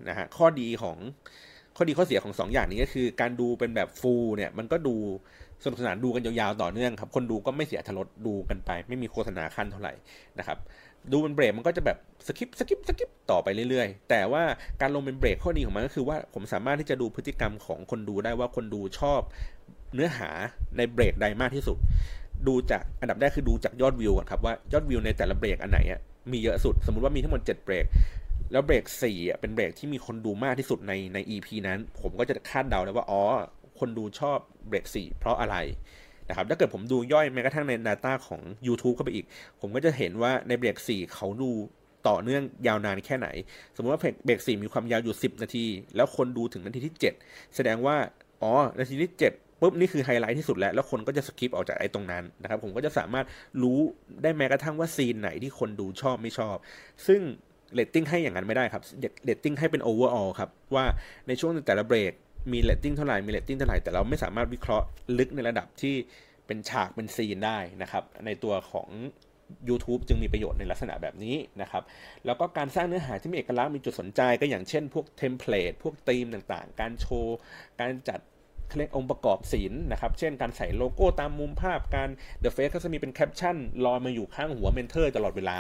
[0.10, 0.98] นะฮะข้อดีของ
[1.76, 4.96] ข้อดีข้อเสียของ2ออย่างนี้ก็คือ การดูเป็นแบบฟูลเนี่ยมันก็ดู
[5.64, 9.94] สนุกสนานดูกันยาวๆต่อเนื่องครับ คนดูก็ไม่เสียทรสดูกันไป ไม่มีโฆษณาขั้นเท่าไหร่
[10.40, 10.58] นะครับ
[11.12, 11.98] ดูเป็นเบรกมันก็จะแบบ
[12.28, 14.44] skip skip skip ต่อไปเรื่อยๆ แต่ว่า
[14.82, 19.22] การลงเป็นเบรกข้อดีของมันก็คือว่าผมสามารถที่จะดูพฤติกรรมของคนดูได้ว่าคนดูชอบ
[19.96, 20.30] เนื้อหา
[20.78, 21.78] ในเบรกใดมากที่สุด
[22.48, 25.80] ดูจากอันดับแรกคือดูจากยอดวิวก่อนครับว่ายอดวิวในแต่ละเบรกอันไหน
[26.32, 27.86] มีเยอะสุด สมมุติว่ามีทั้งหมด 7 เบรก
[28.52, 33.22] แล้วเบรกสี่อะเป็นเบรกที่มีคนดูมากที่สุดในใน EP นั้น ผมก็จะคาดเดาเลยว่าอ๋อ
[33.80, 34.38] คนดูชอบ
[34.68, 35.56] เบรกสี่เพราะอะไร
[36.30, 39.26] นะครับถ้าเกิดผมดูย่อยแม้กระทั่งใน Data ของ YouTube เข้าไปอีก
[39.62, 41.52] ผมก็จะเห็นว่าในเบรก4เขาดู
[42.08, 43.28] ต่อเนื่องยาวนานแค่ไหน
[43.76, 45.66] สมมติว่าเบรก4มีความยาวอยู่ 10 นาที
[45.96, 47.96] แล้วคนดูถึงนาทีที่ 7 แสดงว่า
[48.42, 53.26] อ๋อ นาทีที่ 7ปุ๊บนี่คือไฮไลท์ที่สุดแล้ว แล้วคนก็จะ skip ออกจากไอ้ตรงนั้นนะครับ ผมก็จะสามารถ
[53.62, 53.80] รู้
[54.24, 56.56] ได้แม้กระทั่งว่าซีนไหนที่คนดูชอบไม่ชอบ
[57.08, 57.22] ซึ่ง
[57.74, 58.84] เรตติ้งให้อย่างนั้นไม่ได้ครับ
[59.26, 60.86] เรตติ้งให้เป็น overall ครับ ว่า
[61.28, 62.14] ในช่วงแต่ละเบรก
[62.54, 64.86] มีเรตติ้งเท่าไหร่ มีเรตติ้งเท่าไหร่ แต่เราไม่สามารถวิเคราะห์
[65.18, 65.96] ลึกในระดับที่
[66.48, 68.90] เป็นฉากเป็นซีนได้นะครับ ในตัวของ
[69.70, 71.84] YouTube จึงมีประโยชน์ในลักษณะแบบนี้นะครับ
[72.26, 77.38] แล้วก็การสร้างเนื้อหาที่มีเอกลักษณ์มีจุดสนใจก็อย่างเช่น พวก template พวกธีมต่างๆ การโชว์
[77.80, 78.20] การจัด
[78.78, 82.10] เรียกองค์ประกอบศิลป์นะครับ เช่นการใส่โลโก้ตามมุมภาพการ
[82.44, 85.60] The Face ก็จะมีเป็นแคปชั่นลอยมาอยู่ข้างหัว mentor ตลอดเวลา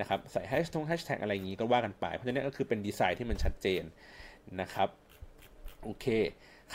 [0.00, 3.82] นะครับใส่แฮชทงแฮชแท็กอะไรอย่างนี้ก็ว่ากันไป เพราะฉะนั้นก็คือเป็นดีไซน์ที่มันชัดเจน
[4.60, 4.88] นะครับ
[5.84, 6.06] โอเค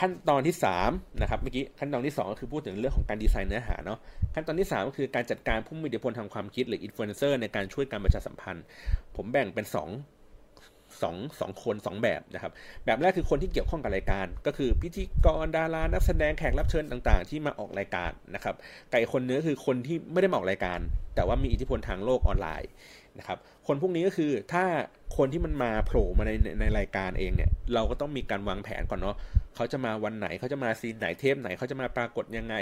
[0.02, 0.56] ั้นตอนที่
[0.86, 3.98] 3นะครับเมื่อกี้ขั้นตอนที่ 2 ก็คือพูดถึงเรื่องของการดีไซน์เนื้อหาเนาะ
[4.34, 8.64] ขั้นตอนที่ 3 ก็คือการจัดการผู้มีอิทธิพลทางความคิดหรืออินฟลูเอนเซอร์ในการช่วยการประชาสัมพันธ์
[9.16, 9.88] ผมแบ่งเป็น2สอง
[11.40, 12.52] สองคนสองแบบนะครับ
[12.84, 18.54] แบบแรกคือคนที่เกี่ยวข้องกับรายการ ก็คือพิธีกรดารานักแสดงแขกรับเชิญต่างๆ ที่มาออกรายการนะครับ
[18.90, 20.78] อีกคนหนึ่งคือคนที่ไม่ได้มาออกรายการ
[21.14, 22.70] แต่ว่ามีอิทธิพลทางโลกออนไลน์
[23.18, 24.64] นะครับคนพวกนี้ก็คือถ้า
[25.16, 29.16] คนที่มันมาโผล่มาในในรายการเองเนี่ยเราก็ต้องมีการวางแผนก่อนเนาะ
[29.54, 32.54] เขาจะมาวันไหนเขาจะมาซีนไหนเทปไหนเขาจะมาปรากฏยังไง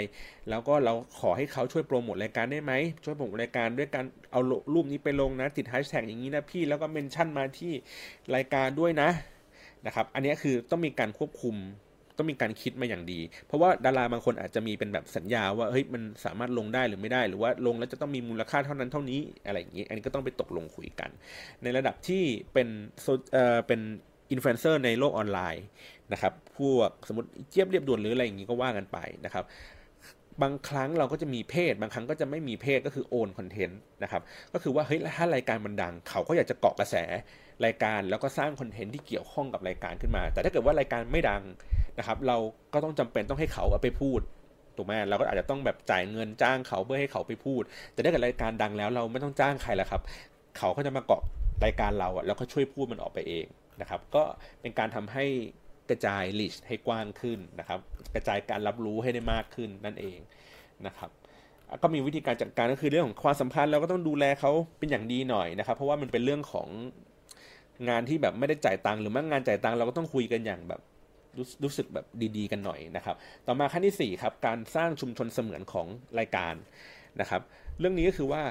[0.48, 2.72] แล้วก็เราขอให้เขาช่วยโปรโมทรายการได้ไหม
[3.04, 4.40] ช่วยโปรโมทรายการด้วยการเอา
[4.74, 7.72] รูปนี้ไปลงนะติดแฮชแท็กอย่างนี้นะพี่แล้วก็เมนชั่นมาที่
[8.34, 9.10] รายการด้วยนะ
[9.86, 11.56] นะครับอันนี้คือต้องมีการควบคุม
[12.16, 21.10] ต้องมีการคิดมาอย่างดี เพราะว่าดาราบางคนอาจจะมีเป็นแบบสัญญาว่าเฮ้ยมันสามารถลงได้หรือไม่ได้ หรือว่าลงแล้วจะต้องมีมูลค่าเท่านั้นเท่านี้อะไรอย่างนี้ อันนี้ก็ต้องไปตกลงคุยกัน
[21.62, 22.68] ในระดับที่เป็น
[23.32, 23.80] เอ่อเป็น
[24.32, 25.64] อินฟลูเอนเซอร์ในโลกออนไลน์
[26.12, 29.44] นะครับพวกสมมติเจี๊ยบเลียบด่วนหรืออะไรอย่างนี้ก็ว่ากันไปนะครับ
[30.42, 36.96] บางครั้งเราก็จะมี paid บางครั้งก็จะไม่มี paid ก็คือ earned content นะครับ ก็คือว่าเฮ้ยถ้ารายการมันดัง เขาก็อยากจะเกาะกระแส
[37.64, 41.42] รายการแล้วก็สร้าง content ที่เกี่ยวข้องกับรายการขึ้นมา แต่ถ้าเกิดว่ารายการไม่ดัง
[41.98, 42.36] นะครับเรา
[42.74, 44.20] ก็ต้องจำเป็นต้องให้เขาเอาไปพูด
[44.76, 50.02] ถูกไหมเราก็อาจจะต้องแบบจ่ายเงินจ้างเขาเพื่อให้เขาไปพูด แต่ถ้าเกิดรายการดังแล้วเราไม่ต้องจ้างใครแล้วครับ
[50.58, 51.22] เขาก็จะมาเกาะ
[51.64, 53.46] รายการเราอะแล้วก็ช่วยพูดมันออกไปเอง
[53.80, 54.22] นะครับ ก็
[54.60, 55.24] เป็นการทำให้
[55.90, 57.80] กระจายลิชให้กว้างขึ้นนะครับ
[58.14, 60.18] กระจายการรับรู้ให้ได้มากขึ้นนั่นเอง
[60.86, 61.10] นะครับ
[61.82, 66.68] ก็มีวิธีการจัดการก็คือเรื่องของความสัมพันธ์เราก็ต้องดูแลเขาเป็นอย่างดีหน่อยนะครับ เพราะว่ามันเป็นเรื่องของ
[67.88, 70.80] งานที่แบบไม่ได้จ่ายตังค์หรือแม้งานจ่ายตังค์เราก็ต้องคุยกันอย่างแบบ
[71.36, 72.06] รู้รู้สึกแบบ
[72.36, 73.16] ดีๆ กันหน่อยนะครับ
[73.46, 75.86] ต่อมาขั้นที่4ครับการสร้างชุมชนเสมือนของ
[76.18, 76.54] รายการ
[77.20, 77.42] นะครับ
[77.78, 78.42] เรื่องนี้ก็คือว่า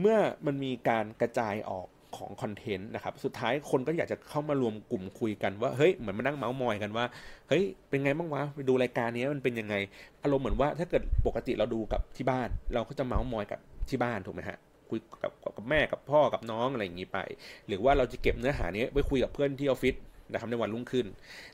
[0.00, 1.86] เมื่อมันมีการกระจายออก
[2.16, 7.04] ของคอนเทนต์นะครับ สุดท้ายคนก็อยากจะเข้ามารวมกลุ่มคุยกันว่า เฮ้ย เหมือนมานั่งเมาส์มอยกันว่า
[7.48, 9.74] เฮ้ย เป็นไงบ้างวะ ไปดูรายการนี้มันเป็นยังไง
[10.22, 14.58] อารมณ์เหมือนว่าถ้าเกิดปกติเราดูกับที่บ้าน เราก็จะเมาส์มอยกับที่บ้านถูกไหมฮะ
[14.90, 17.18] คุยกับกับแม่กับพ่อกับน้องอะไรอย่างนี้ไป
[17.66, 19.94] หรือว่าเราจะเก็บเนื้อหานี้ไว้คุยกับเพื่อนที่ออฟฟิศ
[20.32, 21.06] นะครับในวันรุ่งขึ้น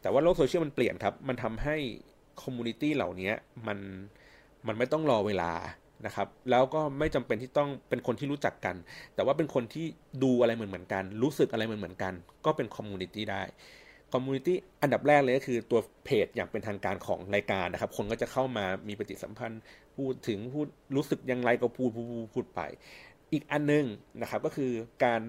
[0.03, 1.77] แต่ว่าโลกโซเชียลมันเปลี่ยนครับ มันทำให้
[2.43, 3.33] community เหล่านี้
[3.67, 3.79] มัน
[4.67, 5.53] มันไม่ต้องรอเวลา
[6.07, 8.77] นะครับ แล้วก็ไม่จำเป็นที่ต้องเป็นคนที่รู้จักกัน
[9.15, 9.87] แต่ว่าเป็นคนที่
[10.23, 12.15] ดูอะไรเหมือนเหมือนกัน รู้สึกอะไรเหมือนเหมือนกัน
[12.45, 13.43] ก็เป็น community ได้
[14.13, 19.63] community อันดับแรกเลยก็คือตัวเพจอย่างเป็นทางการของรายการนะครับ คนก็จะเข้ามามีปฏิสัมพันธ์
[19.97, 20.67] พูดถึงพูด
[20.97, 22.61] รู้สึกยังไงก็พูดพูดพูดไป
[23.35, 23.87] อีกอันนึง
[24.21, 24.71] นะครับก็คือ
[25.05, 25.23] การ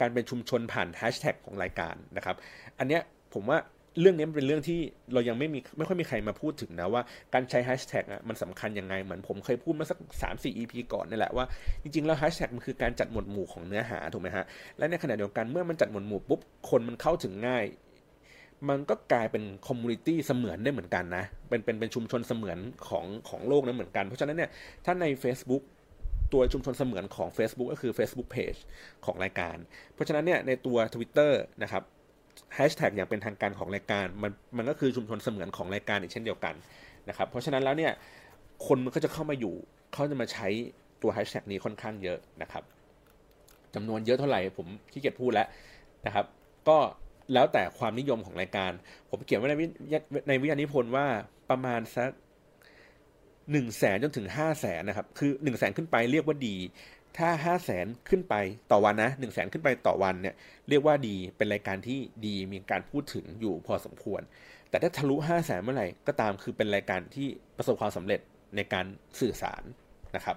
[0.00, 2.36] การเป็นชุมชนผ่านแฮชแท็กของรายการนะครับ
[2.78, 3.02] อันเนี้ย
[3.34, 3.58] ผมว่า
[4.00, 4.80] เรื่องนี้เป็นเรื่องที่
[5.12, 7.02] เรายังไม่มีไม่ค่อยมีใครมาพูดถึงนะว่า
[7.34, 11.44] การใช้แฮชแท็กอะมันสำคัญยังไง เหมือนผมเคยพูดมาสักสามสี่ EP ก่อนนี่แหละว่า
[11.82, 14.44] จริงๆแล้วแฮชแท็กมันคือการจัดหมวดหมู่ของเนื้อหาถูกไหมฮะ
[14.78, 16.40] และในขณะเดียวกันเมื่อมันจัดหมวดหมู่ปุ๊บ
[16.70, 17.64] คนมันเข้าถึงง่าย
[18.68, 24.50] มันก็กลายเป็น community เสมือนได้เหมือนกันนะเป็นเป็นเป็นชุมชนเสมือนของของโลกนั้นเหมือนกัน เพราะฉะนั้นเนี่ย
[24.84, 25.62] ถ้าใน Facebook
[26.32, 28.58] ตัวชุมชนเสมือนของ Facebook ก็คือ Facebook Page
[29.04, 29.56] ของรายการ
[29.94, 31.82] เพราะฉะนั้นเนี่ยในตัว Twitter นะครับ
[32.54, 36.54] แฮชแท็กอย่างเป็นทางการของรายการ มันมันก็คือชุมชนเสมือนของรายการอีกเช่นเดียวกัน
[37.08, 37.92] นะครับเพราะฉะนั้นแล้วเนี่ย
[38.66, 39.54] คนมันก็จะเข้ามาอยู่
[39.92, 40.48] เขาจะมาใช้
[41.02, 42.62] ตัวแฮชแท็กนี้ค่อนข้างเยอะนะครับ
[43.74, 45.46] จำนวนเยอะเท่าไหร่ผมขี้เกียจพูดแล้ว
[46.06, 46.26] นะครับ
[46.68, 46.78] ก็
[47.34, 48.72] แล้วแต่ความนิยมของรายการ
[49.10, 49.54] ผมเขียนไว้ใน
[50.28, 51.06] ในวิทยานิพนธ์ว่า
[51.50, 52.10] ประมาณสัก
[53.52, 56.56] หนึ่งแสนจนถึงห้าแสนนะครับ คือหนึ่งแสนขึ้นไปเรียกว่าดี
[57.18, 58.34] ถ้าห้าแสนขึ้นไป
[58.70, 60.34] ต่อวันนะหนึ่งแสนขึ้นไปต่อวันเนี่ย
[60.68, 64.22] เรียกว่าดีเป็นรายการที่ดีมีการพูดถึงอยู่พอสมควร
[64.70, 68.20] แต่ถ้าทะลุห้าแสนเมื่อไหร่ก็ตามคือเป็นรายการที่ประสบความสำเร็จ
[68.56, 68.86] ในการ
[69.20, 69.62] สื่อสาร
[70.16, 70.36] นะครับ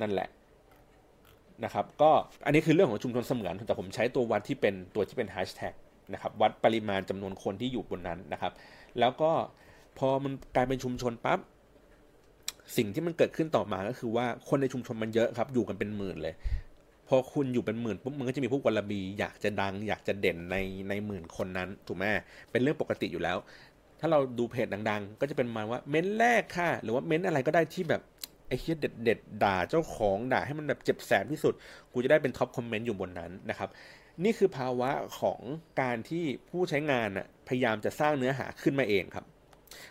[0.00, 0.28] นั่นแหละ
[1.64, 2.10] นะครับก็
[2.44, 5.74] อันนี้คือเรื่องของชุมชนเสมือนแต่ผมใช้ตัววัดที่เป็นตัวที่เป็นแฮชแท็ก
[6.12, 8.52] นะครับวัดปริมาณจำนวนคนที่อยู่บนนั้นนะครับ
[8.98, 9.30] แล้วก็
[9.98, 11.38] พอมันกลายเป็นชุมชนปั๊บ
[12.76, 16.34] สิ่งที่มันเกิดขึ้นต่อมาก็คือว่าคนในชุมชนมันเยอะครับ อยู่กันเป็นหมื่นเลย
[17.08, 20.56] พอคุณอยู่เป็นหมื่นปุ๊บมันก็จะมีพวกวลบี อยากจะดัง อยากจะเด่นใน
[20.88, 22.04] ในหมื่นคนนั้นถูกไหม
[22.50, 23.36] เป็นเรื่องปกติอยู่แล้ว
[24.00, 28.02] ถ้าเราดูเพจดัง ๆ ก็จะเป็นมาว่าเม้นแรกค่ะ หรือว่าเม้นอะไรก็ได้ที่แบบ
[28.48, 31.54] ไอ้เฮียเด็ดเด็ดด่าเจ้าของด่าให้มันแบบเจ็บแสบที่สุด
[31.92, 33.68] กูจะได้เป็น top comment อยู่บนนั้นนะครับ
[34.24, 34.90] นี่คือภาวะ
[35.20, 35.40] ของ
[35.80, 37.08] การที่ผู้ใช้งาน
[37.48, 39.24] พยายามจะสร้างเนื้อหาขึ้นมาเองครับ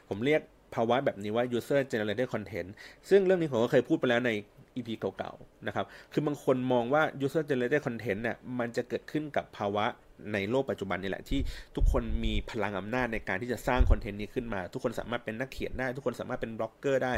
[0.09, 0.41] ผมเรียก
[0.75, 2.69] ภาวะแบบนี้ว่า user generated content
[3.09, 4.31] ซึ่งเรื่องนี้ผมก็เคยพูดไปแล้วใน
[4.75, 9.85] EP เก่าๆนะครับ คือบางคนมองว่า user generated content เนี่ยมันจะเกิดขึ้นกับภาวะ
[10.33, 11.39] ในโลกปัจจุบันนี่แหละที่
[11.75, 17.13] ทุกคนมีพลังอำนาจในการที่จะสร้าง content นี้ขึ้นมา ทุกคนสามารถเป็นนักเขียนได้ ทุกคนสามารถเป็นบล็อกเกอร์ได้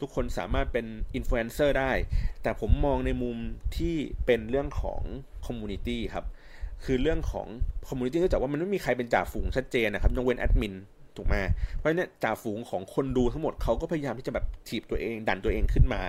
[0.00, 1.92] ทุกคนสามารถเป็นอินฟลูเอนเซอร์ได้
[2.42, 3.36] แต่ผมมองในมุม
[3.76, 3.94] ที่
[4.26, 5.02] เป็นเรื่องของ
[5.46, 6.24] community ครับ
[6.84, 7.46] คือเรื่องของ
[7.88, 10.74] community เนื่องจากว่ามันไม่มีใครเป็นจ่าฝูงชัดเจนนะครับยกเว้นแอดมิน
[11.16, 11.36] ถูกไหม
[11.76, 16.02] เพราะฉะนั้นจ่าฝูงของคนดูทั้งหมดเขาก็พยายามที่จะแบบถีบตัวเอง ดันตัวเองขึ้นมา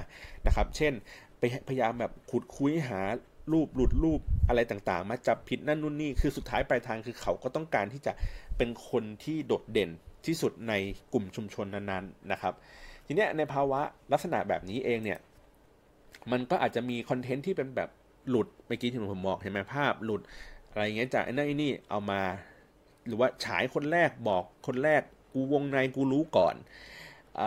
[0.48, 0.94] นะครับ เช่น
[1.40, 3.02] ไปพยายามแบบขุดคุ้ยหา
[3.52, 8.14] รูปหลุดรูปอะไรต่างๆ มาจับผิดนั่นนู่นนี่คือสุดท้ายปลายทางคือเขาก็ต้องการที่จะ
[8.58, 9.90] เป็นคนที่โดดเด่น
[10.26, 10.74] ที่สุดใน
[11.14, 12.54] กลุ่มชุมชนนั้นๆนะครับ
[13.06, 13.82] ทีเนี้ยในภาวะ
[14.12, 15.20] ลักษณะแบบนี้เองเนี่ย
[16.32, 17.90] มันก็อาจจะมีคอนเทนต์ที่เป็นแบบ
[18.30, 20.22] หลุดเมื่อกี้ที่ผมบอกเห็นไหมภาพหลุด
[20.72, 22.22] อะไรเงี้ยจากไอ้นั่นไอ้นี่เอามา
[23.08, 25.02] หรือว่าฉายคนแรกบอกคนแรก
[25.34, 26.56] กูวงในกูรู้ก่อน
[27.40, 27.42] อ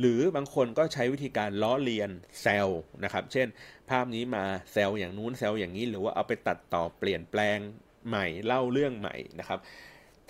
[0.00, 2.10] หรือบางคนก็ใช้วิธีการล้อเลียน
[2.40, 2.68] แซล
[3.04, 3.46] นะครับ เช่น
[3.90, 7.58] ภาพนี้มาแซลอย่างนู้นแซลอย่างนี้ หรือว่าเอาไปตัดต่อเปลี่ยนแปลง
[8.08, 9.58] ใหม่เล่าเรื่องใหม่นะครับ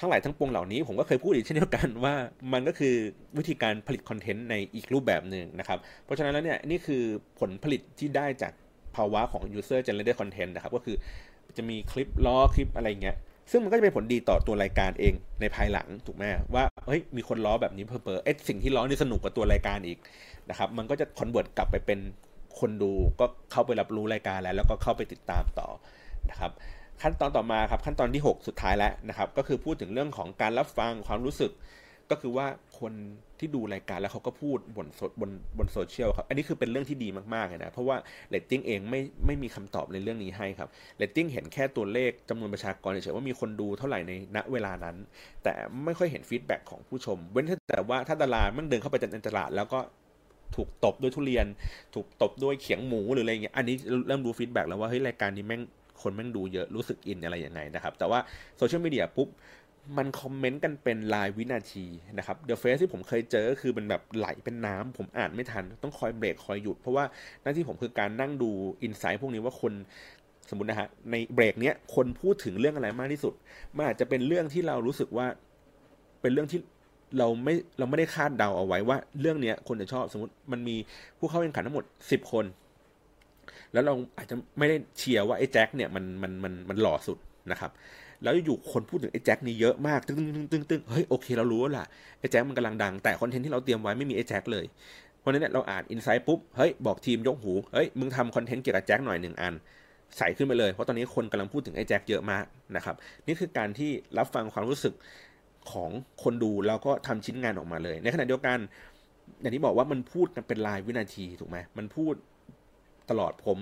[0.01, 2.14] ทั้งหลายทั้งปวงเหล่านี้ผมก็เคยพูดอีกเช่นเดียวกันว่า
[2.53, 2.95] มันก็คือ
[3.39, 7.03] วิธีการผลิต content ในอีกรูปแบบหนึ่งนะครับ เพราะฉะนั้นแล้วเนี่ยนี่คือ
[7.41, 8.53] ผลผลิตที่ได้จาก
[8.97, 10.97] ภาวะของ user generated content นะครับ ก็คือ
[11.57, 13.16] จะมีคลิปล้อคลิปอะไรเงี้ย
[13.51, 16.24] ซึ่งมันก็จะเป็นผลดีต่อตัวรายการเองในภายหลังถูกไหม
[16.55, 19.99] ว่าเฮ้ยมีคนล้อแบบนี้เพอเพอไอ๊ะสิ่งที่ล้อนี่สนุกกว่าตัวรายการอีก
[20.51, 21.99] นะครับมันก็จะ convert กลับไปเป็น
[22.61, 25.68] คนดูก็เข้าไปรับรู้รายการแล้ว แล้วก็เข้าไปติดตามต่อ
[26.30, 26.51] นะครับ
[27.03, 31.51] ขั้นตอนต่อมาครับขั้นตอนที่ 6 สุดท้ายแล้วนะครับก็คือพูดถึงเรื่องของการรับฟังความรู้สึก
[32.11, 32.46] ก็คือว่า
[32.80, 32.92] คน
[33.38, 34.86] ที่ดูรายการแล้วเขาก็พูดบน
[35.20, 37.96] บนบนโซเชียลครับ อันนี้คือเป็นเรื่องที่ดีมากๆเลยนะ เพราะว่า
[38.30, 44.96] เรตติ้งเองไม่ไม่มีคำตอบในเรื่องนี้ให้ครับเรตติ้งเห็นแค่ตัวเลขจำนวนประชากรเฉยๆว่ามีคนดูเท่าไหร่ในณเวลานั้น
[45.42, 45.52] แต่
[45.84, 49.80] ไม่ค่อยเห็น feedback ของผู้ชม เว้นแต่ว่าถ้าดารามันเดินเข้าไปในตลาด แล้วก็
[50.56, 51.46] ถูกตบด้วยทุเรียน
[51.94, 53.76] ถูกตบด้วยเขียงหมูหรืออะไรเงี้ย อันนี้
[54.09, 55.62] เริ่มดู feedback แล้วว่าเฮ้ยรายการนี้แม่ง
[56.02, 58.18] คนแม่งดูเยอะรู้สึก in อะไรยังไงนะครับ แต่ว่า
[58.59, 59.28] โซเชียลมีเดียปุ๊บ
[59.97, 61.86] มันคอมเมนต์กันเป็นรายวินาที
[62.18, 67.05] นะครับ The Face ที่ผมเคยเจอก็คือเป็นแบบไหลเป็นน้ำผมอ่านไม่ทัน ต้องคอยเบรกคอยหยุด เพราะว่า
[67.43, 68.51] หน้าที่ผมคือการนั่งดู
[68.82, 69.72] insight พวกนี้ว่าคน
[70.49, 73.34] สมมตินะฮะในเบรกเนี้ยคนพูดถึงเรื่องอะไรมากที่สุด
[73.76, 75.26] มันอาจจะเป็นเรื่องที่เรารู้สึกว่า
[76.20, 76.61] เป็นเรื่องที่
[77.18, 80.76] เราไม่เราไม่ได้คาดเดาเอาไว้ว่า เรื่องเนี้ยคนจะชอบสมมติมันมี
[81.18, 82.45] ผู้เข้าแข่งขันทั้งหมดสิบคน
[83.72, 87.18] แล้วเราอาจจะไม่ได้เชียร์ว่าไอ้แจ็คเนี่ยมันมันมันมันหล่อสุด
[87.53, 87.70] นะครับ
[88.23, 91.87] แล้วอยู่คนพูดถึงไอ้แจ็คนี่เยอะมากตึ้งตึ้งตึ้งตึ้งเฮ้ยโอเคเรารู้แล้วล่ะ
[92.21, 94.64] ไอ้แจ็คมันกำลังดังแต่คอนเทนต์ที่เราเตรียมไว้ไม่มีไอ้แจ็คเลย
[95.21, 99.55] เพราะนั้นเนี่ยเราอ่านอินไซต์ปุ๊บเฮ้ยบอกทีมยกหูเฮ้ยมึงทำคอนเทนต์เกี่ยวกับแจ็คหน่อยหนึ่งอัน
[100.19, 102.45] ใส่ขึ้นไปเลยเพราะตอนนี้คนกำลังพูดถึงไอ้แจ็คเยอะมาก
[102.77, 102.97] นะครับ
[103.27, 104.95] นี่คือการที่รับฟังความรู้สึก
[105.73, 105.91] ของ
[106.23, 108.59] คนดูแล้วก็ทำชิ้นงานออกมาเลย ในขณะเดียวกัน
[109.41, 112.14] อย่างที่บอกว่ามันพูดกันเป็นรายวินาทีถูกไหมมันพูด
[113.11, 113.59] ตลอดผม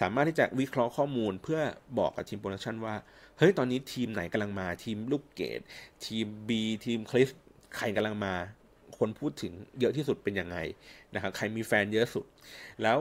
[0.00, 1.60] สามารถที่จะวิเคราะห์ข้อมูลเพื่อ
[1.98, 2.94] บอกกับทีมโปรดักชันว่า
[3.38, 5.60] เฮ้ย ตอนนี้ทีมไหนกำลังมาทีมลูกเกด
[6.06, 6.50] ทีม B
[6.84, 7.28] ทีมคลิฟ
[7.76, 8.34] ใครกำลังมา
[8.98, 10.56] คนพูดถึงเยอะที่สุดเป็นยังไง
[11.14, 12.24] นะครับใครมีแฟนเยอะสุด
[12.82, 12.98] แล้ว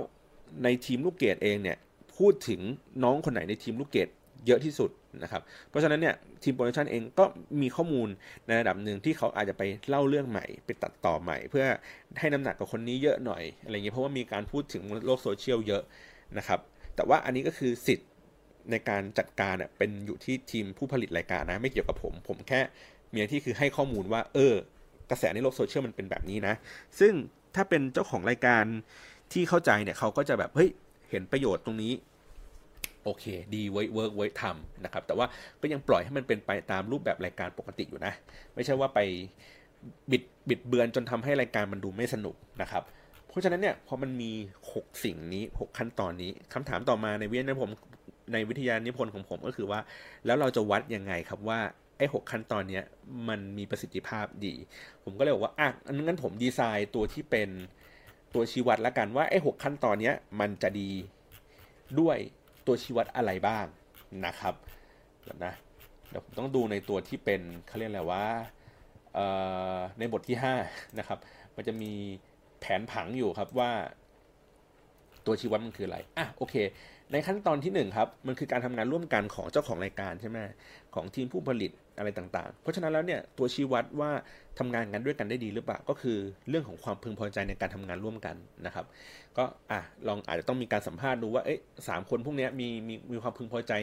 [0.63, 1.77] ในทีมลูกเกดเองเนี่ย
[2.17, 2.61] พูดถึง
[3.03, 4.09] น้องคนไหนในทีมลูกเกด
[4.47, 4.89] เยอะที่สุด
[5.23, 7.25] นะครับ เพราะฉะนั้นเนี่ยทีม production เองก็
[7.61, 8.07] มีข้อมูล
[8.47, 11.65] ในระดับหนึ่งที่เขาอาจจะไปเล่าเรื่องใหม่ ไปตัดต่อใหม่ เพื่อ
[12.19, 15.83] ให้น้ำหนักกับคนนี้เยอะหน่อยอะไรเงี้ยเพราะว่ามีการพูดถึงโลกโซเชียลเยอะ
[16.37, 16.59] นะครับ
[16.95, 18.09] แต่ว่าอันนี้ก็คือสิทธิ์
[18.71, 22.61] ในการจัดการเป็นอยู่ที่ทีมผู้ผลิตรายการนะ ไม่เกี่ยวกับผม ผมแค่
[23.11, 24.53] มีหน้าที่คือให้ข้อมูลว่า เออ
[25.09, 26.53] กระแสในโลกโซเชียลมันเป็นแบบนี้นะ
[26.99, 27.13] ซึ่ง
[27.55, 28.65] ถ้าเป็นเจ้าของรายการ
[29.33, 30.69] ที่เข้าใจเนี่ยเขาก็จะแบบเฮ้ย
[31.09, 31.93] เห็นประโยชน์ตรงนี้
[33.03, 35.25] โอเค ดี work work work ทำนะครับ แต่ว่า
[35.61, 38.13] ก็ยังปล่อยให้มันเป็นไปตามรูปแบบรายการปกติอยู่นะ
[38.55, 38.99] ไม่ใช่ว่าไป
[40.11, 42.83] บิดบิดเบือนจนทำให้รายการมันดูไม่สนุกนะครับ
[43.27, 44.31] เพราะฉะนั้นเนี่ยพอมันมี
[44.69, 47.75] 6 สิ่งนี้ 6 ขั้นตอนนี้คำถามต่อมาในวิทยานิพนธ์
[48.33, 49.79] ในวิทยานิพนธ์ของผมก็คือว่า
[50.25, 51.59] แล้วเราจะวัดยังไงครับว่า
[51.97, 52.83] ไอ้ 6 ขั้นตอนเนี้ย
[53.29, 54.53] มันมีประสิทธิภาพดี
[55.03, 57.49] ผมก็เลยบอกว่าอะงั้นผมดีไซน์ตัวที่เป็น
[58.33, 60.89] ตัวชี้วัดละกันว่าไอ้หขั้นตอนเนี้ยมันจะดี
[61.99, 62.17] ด้วย
[62.67, 63.65] ตัวชี้วัดอะไรบ้าง
[64.25, 64.55] นะครับ
[65.45, 65.53] นะ
[66.09, 68.25] เดี๋ยวผมต้องดูในตัวที่เป็นเขาเรียกอะไรว่า
[69.99, 70.37] ในบทที่
[70.67, 71.19] 5 นะครับ
[71.55, 71.91] มันจะมี
[72.59, 73.71] แผนผังอยู่ครับว่า
[75.25, 76.55] ตัวชี้วัดมันคืออะไรอะโอเค
[77.11, 80.37] ในขั้นตอนที่หนึ่งครับ มันคือการทำงานร่วมกันของเจ้าของรายการใช่ไหม
[80.95, 84.11] ของทีมผู้ผลิต อะไรต่างๆ เพราะฉะนั้นแล้วเนี่ยตัวชี้วัดว่า
[84.59, 86.17] ทำงานกันด้วยกันได้ดีหรือเปล่าก็คือ
[86.49, 88.35] เรื่องของความพึงพอใจในการทำงานร่วมกัน
[88.65, 88.85] นะครับ
[89.37, 93.73] ก็อะลองอาจจะต้องมีการสัมภาษณ์ดูว่าเอ๊ะสามคนพวกนี้มีมีมีความพึงพอใจ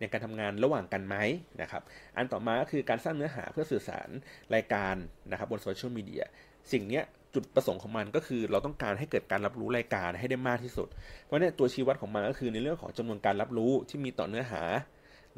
[0.00, 1.16] ในการทำงานระหว่างกันไหม
[1.62, 1.82] นะครับ
[2.16, 4.08] อันต่อมาก็คือการสร้างเนื้อหาเพื่อสื่อสาร
[4.54, 4.94] รายการ
[5.30, 6.24] นะครับบนโซเชียลมีเดีย
[6.72, 7.04] สิ่งเนี้ย
[7.34, 10.88] จุดประสงค์ของมันก็คือเราต้องการให้เกิดการรับรู้รายการให้ได้มากที่สุด
[11.24, 14.62] เพราะเนี่ยตัวชี้วัดของมันก็คือในเรื่องของจำนวนการรับรู้ที่มีต่อเนื้อหา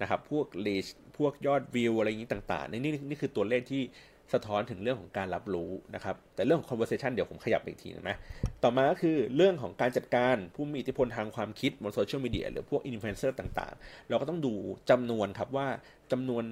[0.00, 3.82] นะครับ พวก reach พวกยอดวิวอะไรอย่างนี้ต่างๆ นี่นี่คือตัวเลขที่
[4.34, 8.16] สะท้อนถึงเรื่องของการรับรู้นะครับ แต่เรื่องของ conversation เดี๋ยวผมขยับอีกทีนะ
[8.62, 14.52] ต่อมาก็คือเรื่องของการจัดการผู้มีอิทธิพลทางความคิดบนโซเชียลมีเดียหรือพวกอินฟลูเอนเซอร์ต่างๆ เราก็ต้องดู
[14.90, 15.68] จำนวนครับว่า
[16.12, 16.44] จำนวน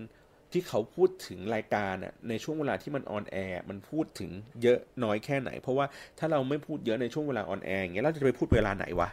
[0.52, 1.94] ที่เขาพูดถึงรายการ
[2.28, 4.30] ในช่วงเวลาที่มัน on air มันพูดถึง
[4.62, 5.86] เยอะน้อยแค่ไหน เพราะว่า
[6.18, 9.08] ถ้าเราไม่พูดเยอะในช่วงเวลา on air อย่างเงี้ยเราจะไปพูดเวลาไหนวะ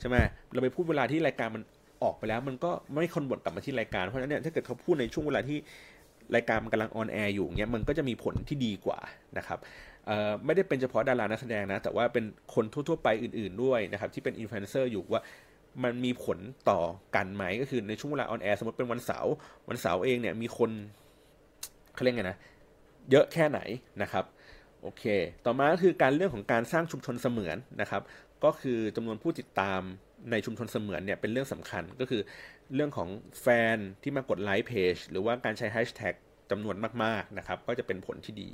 [0.00, 0.16] ใช่ไหม
[0.52, 1.62] เราไปพูดเวลาที่รายการมัน
[2.02, 5.58] ออกไปแล้วมันก็ไม่ convert กลับมาที่รายการเพราะฉะนั้นเนี่ยถ้าเกิดเขาพูดในช่วงเวลาที่
[6.34, 8.98] รายการมันกำลัง on air อยู่เงี้ยมันก็จะมีผลที่ดีกว่า
[9.38, 9.58] นะครับ
[10.44, 12.24] ไม่ได้เป็นเฉพาะดารานักแสดงนะ แต่ว่าเป็น
[12.54, 15.22] คนทั่ว ๆ ไปอื่น ๆด้วยนะครับที่เป็นอินฟลูเอนเซอร์อยู่ว่า
[15.82, 16.38] มันมีผล
[16.70, 16.80] ต่อ
[17.16, 19.32] กันไหมก็คือในช่วงเวลา on air สมมติเป็นวันเสาร์
[19.68, 20.70] วันเสาร์เองเนี่ยมีคน
[21.94, 22.38] เขาเรียกไงนะ
[23.10, 23.60] เยอะแค่ไหน
[24.02, 24.24] นะครับ
[24.82, 25.04] โอเค
[25.44, 28.02] ต่อมาก็คือการเรื่องของการสร้างชุมชนเสมือนนะครับ
[28.44, 29.80] ก็คือจำนวนผู้ติดตาม
[30.30, 32.22] ในชุมชนเสมือนเนี่ยเป็นเรื่องสำคัญก็คือ
[32.74, 33.08] เรื่องของ
[33.42, 36.14] แฟนที่มากดไลค์เพจหรือว่าการใช้แฮชแท็ก
[36.50, 38.50] จำนวนมากๆนะครับก็จะเป็นผลที่ดี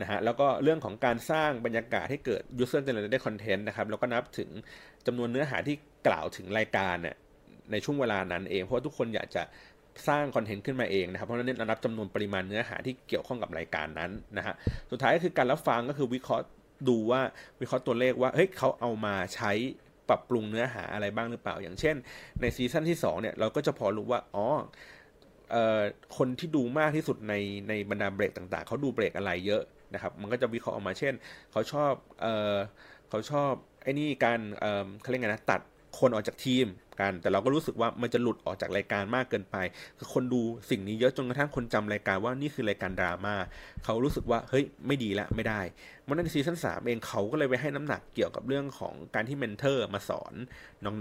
[0.00, 4.50] นะฮะแล้วก็เรื่องของการสร้างบรรยากาศให้เกิด user generated content นะครับแล้วก็นับถึง
[5.06, 7.16] จำนวนเนื้อหาที่กล่าวถึงรายการเนี่ย
[7.72, 9.42] ในช่วงเวลานั้นเอง เพราะทุกคนอยากจะ
[10.08, 14.54] สร้างคอนเทนต์ขึ้นมาเองนะครับ เพราะฉะนั้นเรานับจำนวนปริมาณเนื้อหาที่เกี่ยวข้องกับรายการนั้นนะฮะ
[14.90, 16.44] สุดท้ายก็คือการรับฟังก็คือวิเคราะห์
[16.88, 17.20] ดูว่า
[17.60, 19.52] วิเคราะห์ตัวเลขว่าเฮ้ยเขาเอามาใช้
[20.10, 21.96] ปรับปรุงเนื้อหาอะไรบ้างหรือเปล่า อย่างเช่น
[22.40, 24.46] ในซีซั่นที่2เนี่ยเราก็จะพอรู้ว่าอ๋อ
[26.16, 27.34] คนที่ดูมากที่สุดใน
[27.68, 29.62] ในบรรดาเบรกต่างๆ เขาดูเบรกอะไรเยอะ
[29.94, 31.14] นะครับ มันก็จะวิเคราะห์ออกมาเช่น
[31.52, 31.92] เขาชอบ
[32.22, 32.56] เออ
[33.08, 33.52] เขาชอบ
[33.82, 35.60] ไอ้นี่การเออเขาเรียกไงนะตัด
[35.98, 36.66] คนออกจากทีม
[37.00, 39.56] กัน แต่เราก็รู้สึกว่ามันจะหลุดออกจากรายการมากเกินไป
[39.98, 40.40] คือคนดู
[40.70, 43.34] สิ่งนี้เยอะจนกระทั่งคนจำรายการว่านี่คือรายการดราม่า
[43.84, 45.60] เขารู้สึกว่าเฮ้ยไม่ดีละไม่ได้
[46.06, 50.34] มันในซีซั่นสามเองเขาก็เลยไปให้น้ำหนักเกี่ยวกับเรื่องของการที่ mentor มาสอน